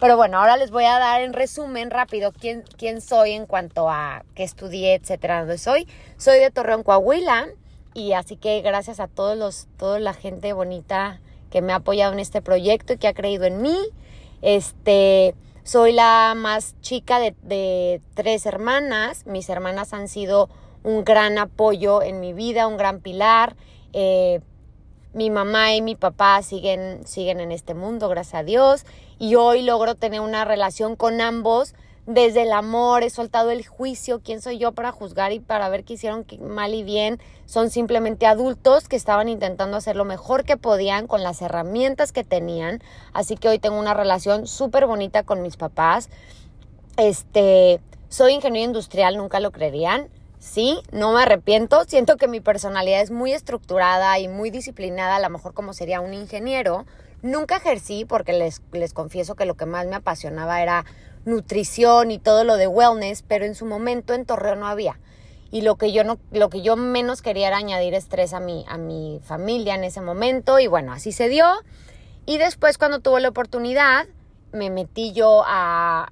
Pero 0.00 0.16
bueno, 0.16 0.38
ahora 0.38 0.56
les 0.56 0.70
voy 0.70 0.84
a 0.84 0.98
dar 0.98 1.20
en 1.20 1.34
resumen 1.34 1.90
rápido 1.90 2.32
quién, 2.32 2.64
quién 2.78 3.02
soy 3.02 3.32
en 3.32 3.44
cuanto 3.44 3.90
a 3.90 4.24
qué 4.34 4.44
estudié, 4.44 4.94
etcétera, 4.94 5.40
dónde 5.40 5.58
soy. 5.58 5.86
Soy 6.16 6.38
de 6.38 6.50
Torreón, 6.50 6.82
Coahuila, 6.82 7.48
y 7.92 8.14
así 8.14 8.36
que 8.36 8.62
gracias 8.62 8.98
a 8.98 9.08
todos 9.08 9.36
los, 9.36 9.68
toda 9.76 9.98
la 9.98 10.14
gente 10.14 10.54
bonita 10.54 11.20
que 11.50 11.60
me 11.60 11.74
ha 11.74 11.76
apoyado 11.76 12.14
en 12.14 12.18
este 12.18 12.40
proyecto 12.40 12.94
y 12.94 12.96
que 12.96 13.08
ha 13.08 13.12
creído 13.12 13.44
en 13.44 13.60
mí. 13.60 13.76
Este, 14.40 15.34
soy 15.64 15.92
la 15.92 16.32
más 16.34 16.80
chica 16.80 17.18
de, 17.18 17.34
de 17.42 18.00
tres 18.14 18.46
hermanas. 18.46 19.26
Mis 19.26 19.50
hermanas 19.50 19.92
han 19.92 20.08
sido 20.08 20.48
un 20.82 21.04
gran 21.04 21.36
apoyo 21.36 22.00
en 22.00 22.20
mi 22.20 22.32
vida, 22.32 22.66
un 22.68 22.78
gran 22.78 23.00
pilar. 23.00 23.54
Eh, 23.92 24.40
mi 25.12 25.30
mamá 25.30 25.74
y 25.74 25.82
mi 25.82 25.96
papá 25.96 26.42
siguen, 26.42 27.06
siguen 27.06 27.40
en 27.40 27.52
este 27.52 27.74
mundo, 27.74 28.08
gracias 28.08 28.34
a 28.34 28.44
Dios, 28.44 28.84
y 29.18 29.34
hoy 29.34 29.62
logro 29.62 29.94
tener 29.94 30.20
una 30.20 30.44
relación 30.44 30.96
con 30.96 31.20
ambos 31.20 31.74
desde 32.06 32.42
el 32.42 32.52
amor, 32.52 33.02
he 33.02 33.10
soltado 33.10 33.50
el 33.50 33.64
juicio, 33.66 34.20
quién 34.20 34.40
soy 34.40 34.58
yo 34.58 34.72
para 34.72 34.90
juzgar 34.90 35.32
y 35.32 35.38
para 35.38 35.68
ver 35.68 35.84
qué 35.84 35.94
hicieron 35.94 36.26
mal 36.40 36.74
y 36.74 36.82
bien, 36.82 37.20
son 37.46 37.70
simplemente 37.70 38.26
adultos 38.26 38.88
que 38.88 38.96
estaban 38.96 39.28
intentando 39.28 39.76
hacer 39.76 39.96
lo 39.96 40.04
mejor 40.04 40.44
que 40.44 40.56
podían 40.56 41.06
con 41.06 41.22
las 41.22 41.42
herramientas 41.42 42.12
que 42.12 42.24
tenían, 42.24 42.82
así 43.12 43.36
que 43.36 43.48
hoy 43.48 43.58
tengo 43.58 43.78
una 43.78 43.94
relación 43.94 44.46
súper 44.46 44.86
bonita 44.86 45.22
con 45.22 45.42
mis 45.42 45.56
papás, 45.56 46.08
este, 46.96 47.80
soy 48.08 48.32
ingeniero 48.32 48.66
industrial, 48.66 49.16
nunca 49.16 49.38
lo 49.38 49.52
creerían, 49.52 50.08
Sí, 50.40 50.80
no 50.90 51.12
me 51.12 51.22
arrepiento. 51.22 51.84
Siento 51.84 52.16
que 52.16 52.26
mi 52.26 52.40
personalidad 52.40 53.02
es 53.02 53.10
muy 53.10 53.32
estructurada 53.32 54.18
y 54.18 54.26
muy 54.26 54.50
disciplinada, 54.50 55.16
a 55.16 55.20
lo 55.20 55.28
mejor 55.28 55.52
como 55.52 55.74
sería 55.74 56.00
un 56.00 56.14
ingeniero. 56.14 56.86
Nunca 57.20 57.58
ejercí 57.58 58.06
porque 58.06 58.32
les, 58.32 58.62
les 58.72 58.94
confieso 58.94 59.34
que 59.34 59.44
lo 59.44 59.54
que 59.54 59.66
más 59.66 59.86
me 59.86 59.96
apasionaba 59.96 60.62
era 60.62 60.86
nutrición 61.26 62.10
y 62.10 62.18
todo 62.18 62.44
lo 62.44 62.56
de 62.56 62.66
wellness, 62.66 63.22
pero 63.22 63.44
en 63.44 63.54
su 63.54 63.66
momento 63.66 64.14
en 64.14 64.24
Torreón 64.24 64.60
no 64.60 64.66
había. 64.66 64.98
Y 65.50 65.60
lo 65.60 65.76
que 65.76 65.92
yo 65.92 66.04
no, 66.04 66.18
lo 66.32 66.48
que 66.48 66.62
yo 66.62 66.74
menos 66.74 67.20
quería 67.20 67.48
era 67.48 67.58
añadir 67.58 67.92
estrés 67.92 68.32
a 68.32 68.40
mi, 68.40 68.64
a 68.66 68.78
mi 68.78 69.20
familia 69.22 69.74
en 69.74 69.84
ese 69.84 70.00
momento. 70.00 70.58
Y 70.58 70.68
bueno, 70.68 70.94
así 70.94 71.12
se 71.12 71.28
dio. 71.28 71.46
Y 72.24 72.38
después 72.38 72.78
cuando 72.78 73.00
tuve 73.00 73.20
la 73.20 73.28
oportunidad, 73.28 74.06
me 74.52 74.70
metí 74.70 75.12
yo 75.12 75.42
a, 75.46 76.10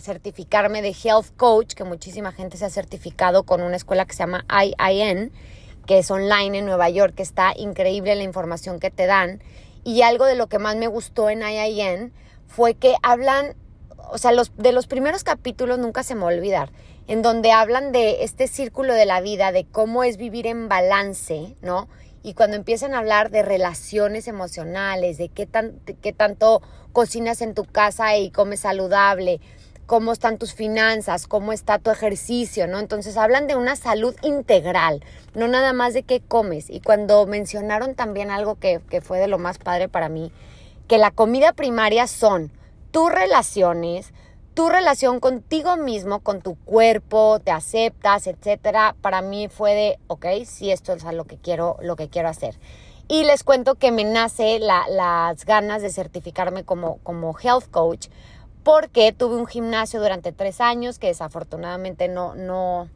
certificarme 0.00 0.82
de 0.82 0.90
Health 0.90 1.36
Coach, 1.36 1.74
que 1.74 1.84
muchísima 1.84 2.32
gente 2.32 2.56
se 2.56 2.64
ha 2.64 2.70
certificado 2.70 3.44
con 3.44 3.62
una 3.62 3.76
escuela 3.76 4.04
que 4.04 4.12
se 4.12 4.20
llama 4.20 4.44
IIN, 4.50 5.32
que 5.86 5.98
es 5.98 6.10
online 6.10 6.58
en 6.58 6.66
Nueva 6.66 6.90
York, 6.90 7.14
que 7.14 7.22
está 7.22 7.52
increíble 7.56 8.14
la 8.16 8.24
información 8.24 8.80
que 8.80 8.90
te 8.90 9.06
dan. 9.06 9.40
Y 9.84 10.02
algo 10.02 10.24
de 10.24 10.34
lo 10.34 10.48
que 10.48 10.58
más 10.58 10.76
me 10.76 10.88
gustó 10.88 11.30
en 11.30 11.42
IIN 11.42 12.12
fue 12.46 12.74
que 12.74 12.94
hablan, 13.02 13.54
o 14.10 14.18
sea, 14.18 14.32
los, 14.32 14.56
de 14.56 14.72
los 14.72 14.86
primeros 14.86 15.22
capítulos 15.22 15.78
nunca 15.78 16.02
se 16.02 16.14
me 16.14 16.22
va 16.22 16.30
a 16.30 16.34
olvidar, 16.34 16.70
en 17.06 17.22
donde 17.22 17.52
hablan 17.52 17.92
de 17.92 18.24
este 18.24 18.48
círculo 18.48 18.94
de 18.94 19.06
la 19.06 19.20
vida, 19.20 19.52
de 19.52 19.64
cómo 19.64 20.02
es 20.02 20.16
vivir 20.16 20.46
en 20.46 20.68
balance, 20.68 21.56
¿no? 21.62 21.88
Y 22.24 22.32
cuando 22.32 22.56
empiezan 22.56 22.94
a 22.94 23.00
hablar 23.00 23.30
de 23.30 23.42
relaciones 23.42 24.28
emocionales, 24.28 25.18
de 25.18 25.28
qué, 25.28 25.44
tan, 25.44 25.78
qué 26.00 26.14
tanto 26.14 26.62
cocinas 26.94 27.42
en 27.42 27.52
tu 27.52 27.66
casa 27.66 28.16
y 28.16 28.30
comes 28.30 28.60
saludable, 28.60 29.42
cómo 29.84 30.10
están 30.10 30.38
tus 30.38 30.54
finanzas, 30.54 31.26
cómo 31.26 31.52
está 31.52 31.78
tu 31.78 31.90
ejercicio, 31.90 32.66
¿no? 32.66 32.78
Entonces 32.78 33.18
hablan 33.18 33.46
de 33.46 33.56
una 33.56 33.76
salud 33.76 34.16
integral, 34.22 35.04
no 35.34 35.48
nada 35.48 35.74
más 35.74 35.92
de 35.92 36.02
qué 36.02 36.20
comes. 36.20 36.70
Y 36.70 36.80
cuando 36.80 37.26
mencionaron 37.26 37.94
también 37.94 38.30
algo 38.30 38.54
que, 38.54 38.80
que 38.88 39.02
fue 39.02 39.18
de 39.18 39.28
lo 39.28 39.38
más 39.38 39.58
padre 39.58 39.90
para 39.90 40.08
mí, 40.08 40.32
que 40.88 40.96
la 40.96 41.10
comida 41.10 41.52
primaria 41.52 42.06
son 42.06 42.50
tus 42.90 43.12
relaciones, 43.12 44.14
tu 44.54 44.68
relación 44.68 45.18
contigo 45.18 45.76
mismo, 45.76 46.20
con 46.20 46.40
tu 46.40 46.54
cuerpo, 46.54 47.40
te 47.40 47.50
aceptas, 47.50 48.28
etcétera, 48.28 48.94
para 49.00 49.20
mí 49.20 49.48
fue 49.48 49.74
de, 49.74 49.98
ok, 50.06 50.26
sí, 50.46 50.70
esto 50.70 50.92
es 50.92 51.02
lo 51.02 51.24
que 51.24 51.36
quiero, 51.36 51.76
lo 51.82 51.96
que 51.96 52.08
quiero 52.08 52.28
hacer. 52.28 52.58
Y 53.08 53.24
les 53.24 53.44
cuento 53.44 53.74
que 53.74 53.90
me 53.90 54.04
nace 54.04 54.58
las 54.60 55.44
ganas 55.44 55.82
de 55.82 55.90
certificarme 55.90 56.64
como, 56.64 56.98
como 57.02 57.36
health 57.38 57.70
coach 57.70 58.08
porque 58.62 59.12
tuve 59.12 59.36
un 59.36 59.46
gimnasio 59.46 60.00
durante 60.00 60.32
tres 60.32 60.60
años 60.60 60.98
que 60.98 61.08
desafortunadamente 61.08 62.08
no, 62.08 62.34
no, 62.34 62.88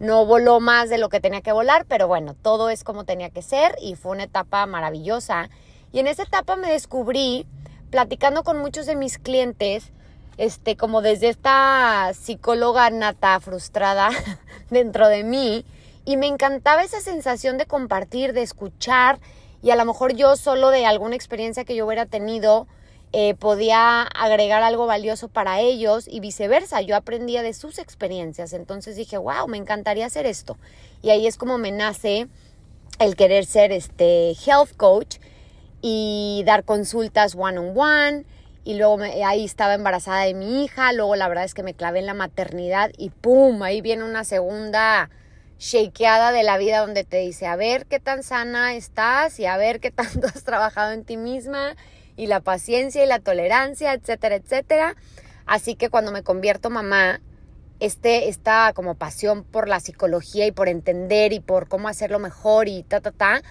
no 0.00 0.26
voló 0.26 0.58
más 0.58 0.90
de 0.90 0.98
lo 0.98 1.08
que 1.10 1.20
tenía 1.20 1.42
que 1.42 1.52
volar, 1.52 1.84
pero 1.86 2.08
bueno, 2.08 2.34
todo 2.34 2.70
es 2.70 2.82
como 2.82 3.04
tenía 3.04 3.30
que 3.30 3.42
ser 3.42 3.76
y 3.80 3.94
fue 3.94 4.12
una 4.12 4.24
etapa 4.24 4.66
maravillosa. 4.66 5.48
Y 5.92 6.00
en 6.00 6.08
esa 6.08 6.24
etapa 6.24 6.56
me 6.56 6.72
descubrí, 6.72 7.46
platicando 7.90 8.42
con 8.42 8.58
muchos 8.58 8.86
de 8.86 8.96
mis 8.96 9.18
clientes, 9.18 9.92
este, 10.38 10.76
como 10.76 11.02
desde 11.02 11.28
esta 11.28 12.12
psicóloga 12.14 12.90
nata 12.90 13.38
frustrada 13.40 14.10
dentro 14.70 15.08
de 15.08 15.24
mí, 15.24 15.64
y 16.04 16.16
me 16.16 16.26
encantaba 16.26 16.82
esa 16.82 17.00
sensación 17.00 17.58
de 17.58 17.66
compartir, 17.66 18.32
de 18.32 18.42
escuchar, 18.42 19.20
y 19.62 19.70
a 19.70 19.76
lo 19.76 19.84
mejor 19.84 20.14
yo 20.14 20.36
solo 20.36 20.70
de 20.70 20.86
alguna 20.86 21.14
experiencia 21.14 21.64
que 21.64 21.76
yo 21.76 21.86
hubiera 21.86 22.06
tenido, 22.06 22.66
eh, 23.14 23.34
podía 23.34 24.02
agregar 24.02 24.62
algo 24.62 24.86
valioso 24.86 25.28
para 25.28 25.60
ellos 25.60 26.08
y 26.08 26.20
viceversa. 26.20 26.80
Yo 26.80 26.96
aprendía 26.96 27.42
de 27.42 27.52
sus 27.52 27.78
experiencias. 27.78 28.54
Entonces 28.54 28.96
dije, 28.96 29.18
wow, 29.18 29.46
me 29.48 29.58
encantaría 29.58 30.06
hacer 30.06 30.24
esto. 30.24 30.56
Y 31.02 31.10
ahí 31.10 31.26
es 31.26 31.36
como 31.36 31.58
me 31.58 31.70
nace 31.70 32.26
el 32.98 33.14
querer 33.14 33.44
ser 33.44 33.70
este 33.70 34.34
health 34.46 34.74
coach 34.76 35.18
y 35.82 36.42
dar 36.46 36.64
consultas 36.64 37.34
one 37.34 37.58
on 37.58 37.78
one 37.78 38.24
y 38.64 38.74
luego 38.74 38.98
ahí 39.24 39.44
estaba 39.44 39.74
embarazada 39.74 40.22
de 40.22 40.34
mi 40.34 40.64
hija, 40.64 40.92
luego 40.92 41.16
la 41.16 41.28
verdad 41.28 41.44
es 41.44 41.54
que 41.54 41.62
me 41.62 41.74
clavé 41.74 41.98
en 41.98 42.06
la 42.06 42.14
maternidad 42.14 42.90
y 42.96 43.10
pum, 43.10 43.62
ahí 43.62 43.80
viene 43.80 44.04
una 44.04 44.24
segunda 44.24 45.10
shakeada 45.58 46.32
de 46.32 46.42
la 46.42 46.58
vida 46.58 46.80
donde 46.80 47.04
te 47.04 47.18
dice, 47.18 47.46
a 47.46 47.56
ver 47.56 47.86
qué 47.86 48.00
tan 48.00 48.22
sana 48.22 48.74
estás 48.74 49.38
y 49.38 49.46
a 49.46 49.56
ver 49.56 49.80
qué 49.80 49.90
tanto 49.90 50.26
has 50.34 50.44
trabajado 50.44 50.92
en 50.92 51.04
ti 51.04 51.16
misma 51.16 51.76
y 52.16 52.26
la 52.26 52.40
paciencia 52.40 53.02
y 53.04 53.06
la 53.06 53.20
tolerancia, 53.20 53.92
etcétera, 53.92 54.36
etcétera. 54.36 54.96
Así 55.46 55.74
que 55.74 55.88
cuando 55.88 56.12
me 56.12 56.22
convierto 56.22 56.70
mamá, 56.70 57.20
este, 57.80 58.28
esta 58.28 58.72
como 58.74 58.94
pasión 58.94 59.44
por 59.44 59.68
la 59.68 59.80
psicología 59.80 60.46
y 60.46 60.52
por 60.52 60.68
entender 60.68 61.32
y 61.32 61.40
por 61.40 61.68
cómo 61.68 61.88
hacerlo 61.88 62.18
mejor 62.18 62.68
y 62.68 62.84
ta, 62.84 63.00
ta, 63.00 63.10
ta, 63.10 63.42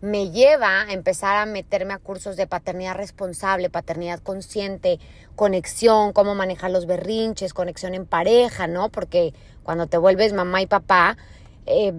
me 0.00 0.30
lleva 0.30 0.82
a 0.82 0.92
empezar 0.92 1.36
a 1.36 1.46
meterme 1.46 1.92
a 1.92 1.98
cursos 1.98 2.36
de 2.36 2.46
paternidad 2.46 2.96
responsable, 2.96 3.68
paternidad 3.68 4.20
consciente, 4.20 4.98
conexión, 5.36 6.12
cómo 6.12 6.34
manejar 6.34 6.70
los 6.70 6.86
berrinches, 6.86 7.52
conexión 7.52 7.94
en 7.94 8.06
pareja, 8.06 8.66
¿no? 8.66 8.88
Porque 8.88 9.34
cuando 9.62 9.86
te 9.86 9.98
vuelves 9.98 10.32
mamá 10.32 10.62
y 10.62 10.66
papá, 10.66 11.16
eh, 11.66 11.92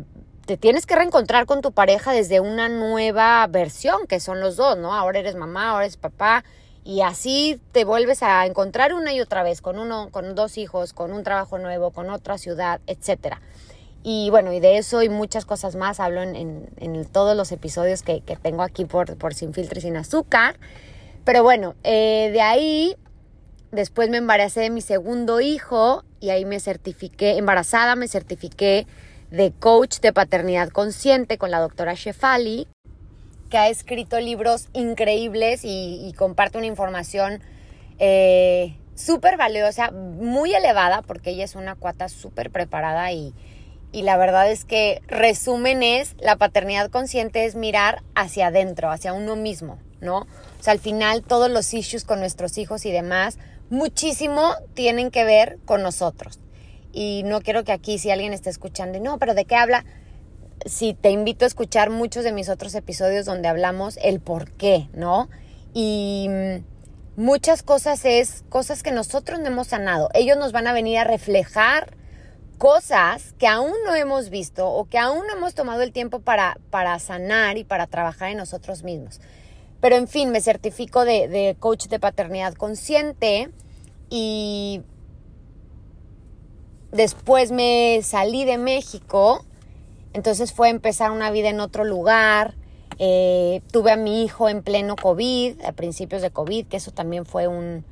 te 0.46 0.58
tienes 0.58 0.86
que 0.86 0.96
reencontrar 0.96 1.46
con 1.46 1.62
tu 1.62 1.72
pareja 1.72 2.12
desde 2.12 2.40
una 2.40 2.70
nueva 2.70 3.46
versión, 3.48 4.08
que 4.08 4.20
son 4.20 4.40
los 4.40 4.56
dos, 4.56 4.78
¿no? 4.78 4.96
Ahora 4.96 5.20
eres 5.20 5.36
mamá, 5.36 5.70
ahora 5.70 5.86
eres 5.86 5.98
papá, 5.98 6.44
y 6.84 7.02
así 7.02 7.62
te 7.72 7.86
vuelves 7.86 8.24
a 8.24 8.46
encontrar 8.48 8.94
una 8.94 9.14
y 9.14 9.22
otra 9.22 9.44
vez 9.44 9.62
con 9.62 9.78
uno, 9.78 10.10
con 10.10 10.34
dos 10.34 10.58
hijos, 10.58 10.94
con 10.94 11.14
un 11.14 11.24
trabajo 11.24 11.60
nuevo, 11.60 11.92
con 11.92 12.10
otra 12.10 12.40
ciudad, 12.40 12.82
etcétera. 12.88 13.40
Y 14.04 14.30
bueno, 14.32 14.52
y 14.52 14.60
de 14.60 14.78
eso 14.78 15.04
y 15.04 15.10
muchas 15.10 15.46
cosas 15.46 15.76
más 15.76 16.00
hablo 16.00 16.22
en, 16.24 17.06
todos 17.12 17.38
los 17.38 17.52
episodios 17.52 18.02
que, 18.02 18.22
tengo 18.42 18.64
aquí 18.64 18.86
por, 18.86 19.16
por 19.18 19.34
Sin 19.34 19.54
Filtro 19.54 19.78
y 19.80 19.82
Sin 19.82 19.98
Azúcar. 19.98 20.56
Pero 21.24 21.44
bueno, 21.44 21.76
eh, 21.84 22.30
de 22.34 22.42
ahí 22.42 22.96
después 23.72 24.10
me 24.10 24.18
embaracé 24.18 24.62
de 24.62 24.70
mi 24.70 24.82
segundo 24.82 25.40
hijo 25.40 26.04
y 26.20 26.30
ahí 26.30 26.46
me 26.46 26.60
certifiqué, 26.60 27.38
embarazada, 27.38 27.96
me 27.96 28.08
certifiqué 28.08 28.88
de 29.30 29.52
coach 29.52 30.00
de 30.00 30.14
paternidad 30.14 30.70
consciente 30.70 31.38
con 31.38 31.52
la 31.52 31.60
doctora 31.60 31.94
Shefali, 31.94 32.68
que 33.50 33.58
ha 33.58 33.70
escrito 33.70 34.20
libros 34.20 34.68
increíbles 34.74 35.62
y, 35.64 36.14
comparte 36.18 36.58
una 36.58 36.68
información 36.68 37.42
eh, 38.00 38.76
súper 38.96 39.38
valiosa, 39.38 39.92
muy 39.92 40.54
elevada, 40.54 41.02
porque 41.02 41.32
ella 41.32 41.46
es 41.46 41.56
una 41.56 41.76
cuata 41.76 42.10
súper 42.10 42.52
preparada 42.52 43.12
y, 43.12 43.34
y 43.92 44.04
la 44.04 44.18
verdad 44.18 44.50
es 44.50 44.64
que 44.64 45.02
resumen 45.08 45.84
es, 45.84 46.16
la 46.20 46.38
paternidad 46.38 46.90
consciente 46.90 47.46
es 47.46 47.56
mirar 47.56 48.04
hacia 48.16 48.48
adentro, 48.48 48.90
hacia 48.90 49.14
uno 49.14 49.36
mismo, 49.36 49.80
¿no? 50.00 50.20
O 50.20 50.64
sea, 50.64 50.74
al 50.74 50.80
final 50.80 51.24
todos 51.24 51.52
los 51.52 51.74
issues 51.74 52.06
con 52.06 52.20
nuestros 52.20 52.58
hijos 52.58 52.86
y 52.86 52.92
demás, 52.92 53.38
muchísimo 53.70 54.54
tienen 54.74 55.12
que 55.12 55.26
ver 55.26 55.58
con 55.66 55.82
nosotros. 55.82 56.40
Y 56.94 57.24
no 57.26 57.42
quiero 57.42 57.64
que 57.64 57.72
aquí 57.72 57.98
si 57.98 58.12
alguien 58.12 58.34
está 58.34 58.50
escuchando, 58.50 59.00
no, 59.00 59.18
pero 59.18 59.34
¿de 59.34 59.46
qué 59.46 59.56
habla? 59.56 59.86
Sí, 60.66 60.96
te 61.00 61.10
invito 61.10 61.46
a 61.46 61.48
escuchar 61.48 61.90
muchos 61.90 62.24
de 62.24 62.32
mis 62.32 62.48
otros 62.48 62.76
episodios 62.76 63.26
donde 63.26 63.48
hablamos 63.48 63.98
el 64.02 64.20
por 64.20 64.52
qué, 64.52 64.88
¿no? 64.94 65.30
Y 65.74 66.28
mm, 66.30 67.22
muchas 67.22 67.64
cosas 67.64 68.06
es 68.06 68.44
cosas 68.50 68.84
que 68.84 68.92
nosotros 68.92 69.40
no 69.40 69.48
hemos 69.48 69.68
sanado. 69.68 70.10
Ellos 70.14 70.38
nos 70.38 70.52
van 70.52 70.68
a 70.68 70.74
venir 70.74 70.98
a 71.00 71.04
reflejar 71.04 71.98
cosas 72.62 73.34
que 73.40 73.48
aún 73.48 73.74
no 73.88 73.96
hemos 73.96 74.30
visto 74.30 74.70
o 74.70 74.86
que 74.86 75.00
aún 75.00 75.26
no 75.26 75.34
hemos 75.34 75.56
tomado 75.56 75.82
el 75.82 75.92
tiempo 75.92 76.20
para, 76.20 76.60
para 76.70 77.00
sanar 77.00 77.58
y 77.58 77.64
para 77.64 77.88
trabajar 77.88 78.30
en 78.30 78.38
nosotros 78.38 78.84
mismos. 78.84 79.20
Pero 79.80 79.96
en 79.96 80.08
fin, 80.08 80.30
me 80.30 80.42
certifico 80.42 81.04
de, 81.04 81.56
coach 81.58 81.88
de 81.88 82.00
paternidad 82.00 82.54
consciente 82.54 83.50
y 84.12 84.84
después 86.92 87.52
me 87.52 88.02
salí 88.04 88.46
de 88.46 88.60
México, 88.60 89.44
entonces 90.14 90.54
fue 90.54 90.70
empezar 90.70 91.10
una 91.10 91.32
vida 91.32 91.50
en 91.50 91.62
otro 91.62 91.84
lugar. 91.84 92.54
Eh, 93.00 93.64
tuve 93.72 93.92
a 93.92 93.98
mi 93.98 94.24
hijo 94.24 94.50
en 94.50 94.62
pleno 94.62 94.96
COVID, 94.98 95.66
a 95.66 95.72
principios 95.72 96.22
de 96.22 96.30
COVID, 96.30 96.68
que 96.68 96.78
eso 96.78 96.92
también 96.92 97.26
fue 97.26 97.48
un, 97.48 97.86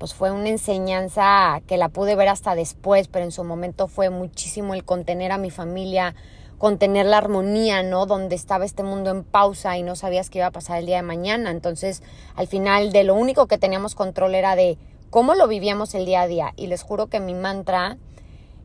pues 0.00 0.14
fue 0.14 0.30
una 0.30 0.48
enseñanza 0.48 1.60
que 1.66 1.76
la 1.76 1.90
pude 1.90 2.16
ver 2.16 2.28
hasta 2.28 2.54
después, 2.54 3.06
pero 3.06 3.26
en 3.26 3.32
su 3.32 3.44
momento 3.44 3.86
fue 3.86 4.08
muchísimo 4.08 4.72
el 4.72 4.82
contener 4.82 5.30
a 5.30 5.36
mi 5.36 5.50
familia, 5.50 6.14
contener 6.56 7.04
la 7.04 7.18
armonía, 7.18 7.82
¿no? 7.82 8.06
Donde 8.06 8.34
estaba 8.34 8.64
este 8.64 8.82
mundo 8.82 9.10
en 9.10 9.24
pausa 9.24 9.76
y 9.76 9.82
no 9.82 9.96
sabías 9.96 10.30
qué 10.30 10.38
iba 10.38 10.46
a 10.46 10.52
pasar 10.52 10.78
el 10.78 10.86
día 10.86 10.96
de 10.96 11.02
mañana. 11.02 11.50
Entonces, 11.50 12.02
al 12.34 12.46
final, 12.46 12.92
de 12.92 13.04
lo 13.04 13.14
único 13.14 13.46
que 13.46 13.58
teníamos 13.58 13.94
control 13.94 14.34
era 14.34 14.56
de 14.56 14.78
cómo 15.10 15.34
lo 15.34 15.46
vivíamos 15.46 15.94
el 15.94 16.06
día 16.06 16.22
a 16.22 16.26
día. 16.26 16.54
Y 16.56 16.68
les 16.68 16.82
juro 16.82 17.08
que 17.08 17.20
mi 17.20 17.34
mantra 17.34 17.98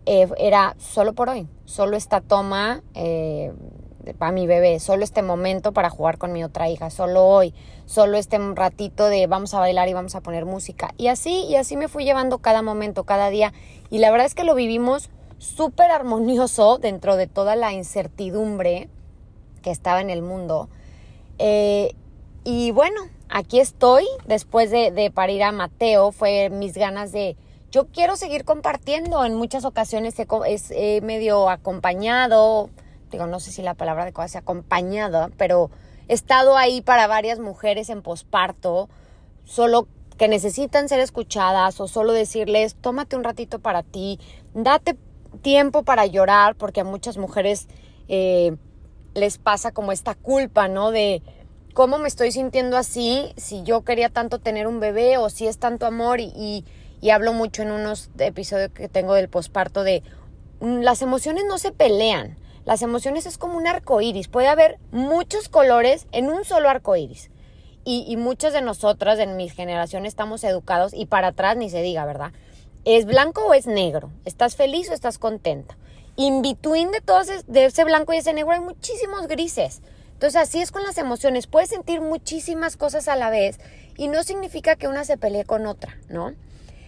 eh, 0.05 0.29
era 0.37 0.77
solo 0.79 1.11
por 1.11 1.27
hoy, 1.27 1.49
solo 1.65 1.97
esta 1.97 2.21
toma. 2.21 2.81
Eh, 2.93 3.51
para 4.13 4.31
mi 4.31 4.47
bebé, 4.47 4.79
solo 4.79 5.03
este 5.03 5.21
momento 5.21 5.71
para 5.71 5.89
jugar 5.89 6.17
con 6.17 6.31
mi 6.31 6.43
otra 6.43 6.69
hija, 6.69 6.89
solo 6.89 7.25
hoy, 7.25 7.53
solo 7.85 8.17
este 8.17 8.37
ratito 8.37 9.07
de 9.07 9.27
vamos 9.27 9.53
a 9.53 9.59
bailar 9.59 9.89
y 9.89 9.93
vamos 9.93 10.15
a 10.15 10.21
poner 10.21 10.45
música. 10.45 10.93
Y 10.97 11.07
así, 11.07 11.45
y 11.45 11.55
así 11.55 11.77
me 11.77 11.87
fui 11.87 12.05
llevando 12.05 12.39
cada 12.39 12.61
momento, 12.61 13.03
cada 13.03 13.29
día. 13.29 13.53
Y 13.89 13.99
la 13.99 14.11
verdad 14.11 14.27
es 14.27 14.35
que 14.35 14.43
lo 14.43 14.55
vivimos 14.55 15.09
súper 15.37 15.91
armonioso 15.91 16.77
dentro 16.77 17.15
de 17.15 17.27
toda 17.27 17.55
la 17.55 17.73
incertidumbre 17.73 18.89
que 19.61 19.71
estaba 19.71 20.01
en 20.01 20.09
el 20.09 20.21
mundo. 20.21 20.69
Eh, 21.39 21.93
y 22.43 22.71
bueno, 22.71 23.01
aquí 23.29 23.59
estoy, 23.59 24.05
después 24.27 24.71
de, 24.71 24.91
de 24.91 25.11
parir 25.11 25.43
a 25.43 25.51
Mateo, 25.51 26.11
fue 26.11 26.49
mis 26.49 26.73
ganas 26.73 27.11
de, 27.11 27.35
yo 27.71 27.87
quiero 27.87 28.15
seguir 28.15 28.45
compartiendo, 28.45 29.25
en 29.25 29.35
muchas 29.35 29.65
ocasiones 29.65 30.15
he, 30.17 30.27
he 30.69 31.01
medio 31.01 31.49
acompañado, 31.49 32.69
digo, 33.11 33.25
no 33.27 33.39
sé 33.39 33.51
si 33.51 33.61
la 33.61 33.73
palabra 33.73 34.03
adecuada 34.03 34.27
sea 34.27 34.41
acompañada, 34.41 35.29
pero 35.37 35.69
he 36.07 36.13
estado 36.13 36.57
ahí 36.57 36.81
para 36.81 37.07
varias 37.07 37.39
mujeres 37.39 37.89
en 37.89 38.01
posparto, 38.01 38.89
solo 39.43 39.87
que 40.17 40.27
necesitan 40.27 40.87
ser 40.87 40.99
escuchadas 40.99 41.79
o 41.79 41.87
solo 41.87 42.13
decirles, 42.13 42.75
tómate 42.75 43.15
un 43.15 43.23
ratito 43.23 43.59
para 43.59 43.83
ti, 43.83 44.19
date 44.53 44.97
tiempo 45.41 45.83
para 45.83 46.05
llorar, 46.05 46.55
porque 46.55 46.81
a 46.81 46.85
muchas 46.85 47.17
mujeres 47.17 47.67
eh, 48.07 48.55
les 49.13 49.37
pasa 49.37 49.71
como 49.71 49.91
esta 49.91 50.15
culpa, 50.15 50.67
¿no? 50.67 50.91
De 50.91 51.21
cómo 51.73 51.97
me 51.97 52.07
estoy 52.07 52.31
sintiendo 52.31 52.77
así, 52.77 53.33
si 53.35 53.63
yo 53.63 53.83
quería 53.83 54.09
tanto 54.09 54.39
tener 54.39 54.67
un 54.67 54.79
bebé 54.79 55.17
o 55.17 55.29
si 55.29 55.47
es 55.47 55.57
tanto 55.57 55.85
amor 55.85 56.19
y, 56.19 56.63
y, 57.01 57.09
hablo 57.09 57.33
mucho 57.33 57.61
en 57.61 57.71
unos 57.71 58.09
episodios 58.17 58.71
que 58.71 58.89
tengo 58.89 59.13
del 59.13 59.29
posparto 59.29 59.83
de 59.83 60.01
mm, 60.61 60.79
las 60.79 61.01
emociones 61.01 61.43
no 61.47 61.57
se 61.57 61.71
pelean, 61.71 62.37
las 62.65 62.81
emociones 62.81 63.25
es 63.25 63.37
como 63.37 63.57
un 63.57 63.67
arco 63.67 64.01
iris. 64.01 64.27
Puede 64.27 64.47
haber 64.47 64.79
muchos 64.91 65.49
colores 65.49 66.07
en 66.11 66.29
un 66.29 66.43
solo 66.45 66.69
arco 66.69 66.95
iris. 66.95 67.29
Y, 67.83 68.05
y 68.07 68.17
muchas 68.17 68.51
de 68.53 68.61
nosotras 68.61 69.19
en 69.19 69.37
mi 69.37 69.47
generación 69.47 70.05
estamos 70.07 70.43
educados 70.43 70.93
y 70.93 71.05
para 71.05 71.27
atrás 71.27 71.55
ni 71.55 71.69
se 71.69 71.83
diga, 71.83 72.03
¿verdad? 72.05 72.31
¿Es 72.83 73.05
blanco 73.05 73.45
o 73.45 73.53
es 73.53 73.67
negro? 73.67 74.11
¿Estás 74.25 74.55
feliz 74.55 74.89
o 74.89 74.93
estás 74.93 75.19
contenta? 75.19 75.77
In 76.15 76.41
between 76.41 76.91
de 76.91 77.01
todo 77.01 77.21
ese, 77.21 77.43
de 77.47 77.65
ese 77.65 77.83
blanco 77.83 78.13
y 78.13 78.17
ese 78.17 78.33
negro 78.33 78.51
hay 78.53 78.59
muchísimos 78.59 79.27
grises. 79.27 79.81
Entonces 80.13 80.41
así 80.41 80.61
es 80.61 80.71
con 80.71 80.83
las 80.83 80.97
emociones. 80.97 81.45
Puedes 81.45 81.69
sentir 81.69 82.01
muchísimas 82.01 82.77
cosas 82.77 83.07
a 83.07 83.15
la 83.15 83.29
vez 83.29 83.59
y 83.97 84.07
no 84.07 84.23
significa 84.23 84.75
que 84.75 84.87
una 84.87 85.03
se 85.03 85.17
pelee 85.17 85.45
con 85.45 85.67
otra, 85.67 85.97
¿no? 86.09 86.33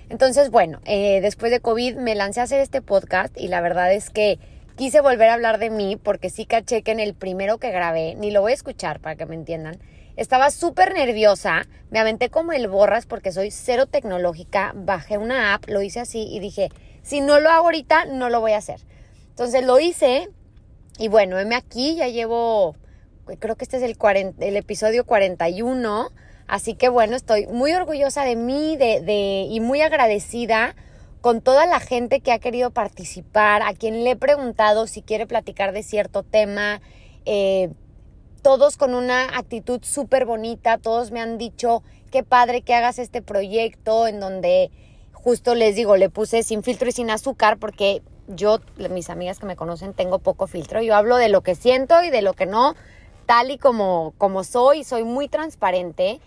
Entonces, 0.09 0.49
bueno, 0.49 0.79
eh, 0.85 1.19
después 1.21 1.51
de 1.51 1.59
COVID 1.59 1.97
me 1.97 2.15
lancé 2.15 2.39
a 2.39 2.43
hacer 2.43 2.61
este 2.61 2.81
podcast 2.81 3.37
y 3.37 3.49
la 3.49 3.59
verdad 3.59 3.91
es 3.91 4.09
que 4.09 4.39
quise 4.77 5.01
volver 5.01 5.27
a 5.29 5.33
hablar 5.33 5.57
de 5.57 5.71
mí 5.71 5.97
porque 5.97 6.29
sí 6.29 6.45
caché 6.45 6.83
que 6.83 6.91
en 6.91 6.99
el 6.99 7.15
primero 7.15 7.57
que 7.57 7.71
grabé, 7.71 8.15
ni 8.15 8.29
lo 8.29 8.41
voy 8.41 8.51
a 8.51 8.55
escuchar 8.55 8.99
para 8.99 9.15
que 9.15 9.25
me 9.25 9.33
entiendan, 9.33 9.79
estaba 10.15 10.51
súper 10.51 10.93
nerviosa, 10.93 11.67
me 11.89 11.99
aventé 11.99 12.29
como 12.29 12.53
el 12.53 12.67
borras 12.67 13.07
porque 13.07 13.31
soy 13.31 13.49
cero 13.49 13.87
tecnológica, 13.87 14.73
bajé 14.75 15.17
una 15.17 15.55
app, 15.55 15.67
lo 15.67 15.81
hice 15.81 15.99
así 15.99 16.27
y 16.31 16.39
dije, 16.39 16.69
si 17.01 17.21
no 17.21 17.39
lo 17.39 17.49
hago 17.49 17.65
ahorita, 17.65 18.05
no 18.05 18.29
lo 18.29 18.39
voy 18.39 18.51
a 18.51 18.57
hacer. 18.57 18.79
Entonces 19.29 19.65
lo 19.65 19.79
hice 19.79 20.29
y 20.99 21.07
bueno, 21.07 21.39
heme 21.39 21.55
aquí, 21.55 21.95
ya 21.95 22.07
llevo, 22.07 22.75
creo 23.39 23.55
que 23.55 23.65
este 23.65 23.77
es 23.77 23.83
el, 23.83 23.97
el 24.39 24.57
episodio 24.57 25.05
41, 25.05 26.11
así 26.47 26.75
que 26.75 26.89
bueno, 26.89 27.15
estoy 27.15 27.47
muy 27.47 27.73
orgullosa 27.73 28.23
de 28.23 28.35
mí 28.35 28.77
de, 28.77 29.01
de, 29.01 29.47
y 29.49 29.59
muy 29.59 29.81
agradecida 29.81 30.75
con 31.21 31.41
toda 31.41 31.65
la 31.65 31.79
gente 31.79 32.19
que 32.21 32.31
ha 32.31 32.39
querido 32.39 32.71
participar, 32.71 33.61
a 33.61 33.73
quien 33.73 34.03
le 34.03 34.11
he 34.11 34.15
preguntado 34.15 34.87
si 34.87 35.01
quiere 35.01 35.27
platicar 35.27 35.73
de 35.73 35.83
cierto 35.83 36.23
tema, 36.23 36.81
eh, 37.25 37.69
todos 38.41 38.77
con 38.77 38.93
una 38.93 39.37
actitud 39.37 39.81
súper 39.83 40.25
bonita, 40.25 40.77
todos 40.77 41.11
me 41.11 41.19
han 41.19 41.37
dicho, 41.37 41.83
qué 42.11 42.23
padre 42.23 42.61
que 42.61 42.73
hagas 42.73 42.99
este 42.99 43.21
proyecto 43.21 44.07
en 44.07 44.19
donde 44.19 44.71
justo 45.11 45.55
les 45.55 45.75
digo, 45.75 45.97
le 45.97 46.09
puse 46.09 46.43
sin 46.43 46.63
filtro 46.63 46.87
y 46.87 46.93
sin 46.93 47.09
azúcar 47.09 47.57
porque 47.57 48.01
yo, 48.27 48.59
mis 48.89 49.09
amigas 49.09 49.39
que 49.39 49.45
me 49.45 49.55
conocen, 49.55 49.93
tengo 49.93 50.19
poco 50.19 50.47
filtro. 50.47 50.81
Yo 50.81 50.95
hablo 50.95 51.17
de 51.17 51.29
lo 51.29 51.41
que 51.41 51.55
siento 51.55 52.03
y 52.03 52.09
de 52.09 52.21
lo 52.21 52.33
que 52.33 52.45
no, 52.45 52.75
tal 53.25 53.51
y 53.51 53.57
como, 53.57 54.13
como 54.17 54.43
soy, 54.43 54.83
soy 54.83 55.03
muy 55.03 55.27
transparente. 55.27 56.21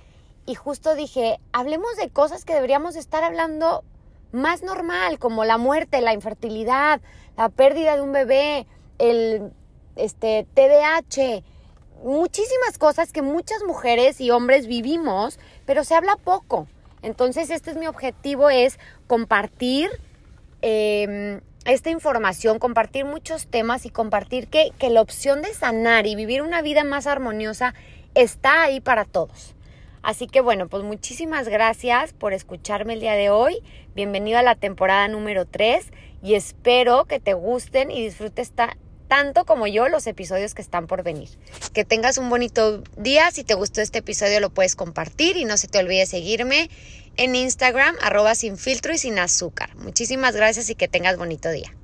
Y 0.47 0.55
justo 0.55 0.95
dije, 0.95 1.39
hablemos 1.53 1.97
de 1.97 2.09
cosas 2.09 2.45
que 2.45 2.55
deberíamos 2.55 2.97
estar 2.97 3.23
hablando 3.23 3.85
más 4.33 4.63
normal, 4.63 5.19
como 5.19 5.45
la 5.45 5.59
muerte, 5.59 6.01
la 6.01 6.15
infertilidad, 6.15 7.01
la 7.37 7.49
pérdida 7.49 7.97
de 7.97 8.03
un 8.03 8.13
bebé, 8.13 8.67
el 8.99 9.53
este, 9.97 10.47
TDAH, 10.55 11.43
muchísimas 12.05 12.79
cosas 12.79 13.13
que 13.13 13.23
muchas 13.23 13.63
mujeres 13.65 14.21
y 14.21 14.31
hombres 14.31 14.67
vivimos, 14.67 15.39
pero 15.67 15.85
se 15.85 15.95
habla 15.95 16.17
poco. 16.17 16.67
Entonces, 17.03 17.51
este 17.51 17.71
es 17.71 17.77
mi 17.77 17.87
objetivo, 17.87 18.51
es 18.51 18.79
compartir 19.07 19.91
em, 20.63 21.41
esta 21.65 21.91
información, 21.91 22.59
compartir 22.59 23.05
muchos 23.05 23.47
temas 23.47 23.87
y 23.87 23.91
compartir 23.91 24.49
que, 24.49 24.73
que 24.79 24.91
la 24.91 25.01
opción 25.01 25.43
de 25.43 25.55
sanar 25.55 26.07
y 26.07 26.15
vivir 26.15 26.43
una 26.43 26.63
vida 26.63 26.85
más 26.85 27.07
armoniosa 27.07 27.75
está 28.15 28.63
ahí 28.63 28.81
para 28.81 29.05
todos. 29.05 29.55
Así 30.03 30.27
que 30.27 30.41
bueno, 30.41 30.69
pues 30.69 30.83
muchísimas 30.83 31.49
gracias 31.49 32.13
por 32.13 32.33
escucharme 32.33 32.95
el 32.95 33.01
día 33.01 33.15
de 33.15 33.31
hoy. 33.31 33.63
Bienvenido 33.95 34.39
a 34.39 34.43
la 34.43 34.55
temporada 34.55 35.07
número 35.09 35.47
3 35.47 35.87
y 36.23 36.35
espero 36.35 37.05
que 37.05 37.21
te 37.21 37.35
gusten 37.35 37.91
y 37.91 38.03
disfrutes 38.03 38.53
tanto 39.09 39.45
como 39.45 39.67
yo 39.67 39.89
los 39.89 40.07
episodios 40.07 40.55
que 40.55 40.63
están 40.63 40.87
por 40.87 41.03
venir. 41.03 41.29
Que 41.75 41.85
tengas 41.85 42.17
un 42.17 42.31
bonito 42.31 42.83
día. 42.97 43.31
Si 43.31 43.45
te 43.45 43.55
gustó 43.55 43.83
este 43.83 43.99
episodio 43.99 44.41
lo 44.41 44.51
puedes 44.51 44.75
compartir 44.75 45.37
y 45.37 45.45
no 45.45 45.57
se 45.57 45.69
te 45.69 45.79
olvide 45.79 46.07
seguirme 46.07 46.71
en 47.17 47.35
Instagram 47.35 47.95
arroba 48.01 48.35
sin 48.35 48.57
filtro 48.57 48.95
y 48.95 48.99
sin 48.99 49.19
azúcar. 49.19 49.75
Muchísimas 49.77 50.35
gracias 50.35 50.71
y 50.71 50.77
que 50.77 50.89
tengas 50.89 51.19
bonito 51.19 51.51
día. 51.51 51.75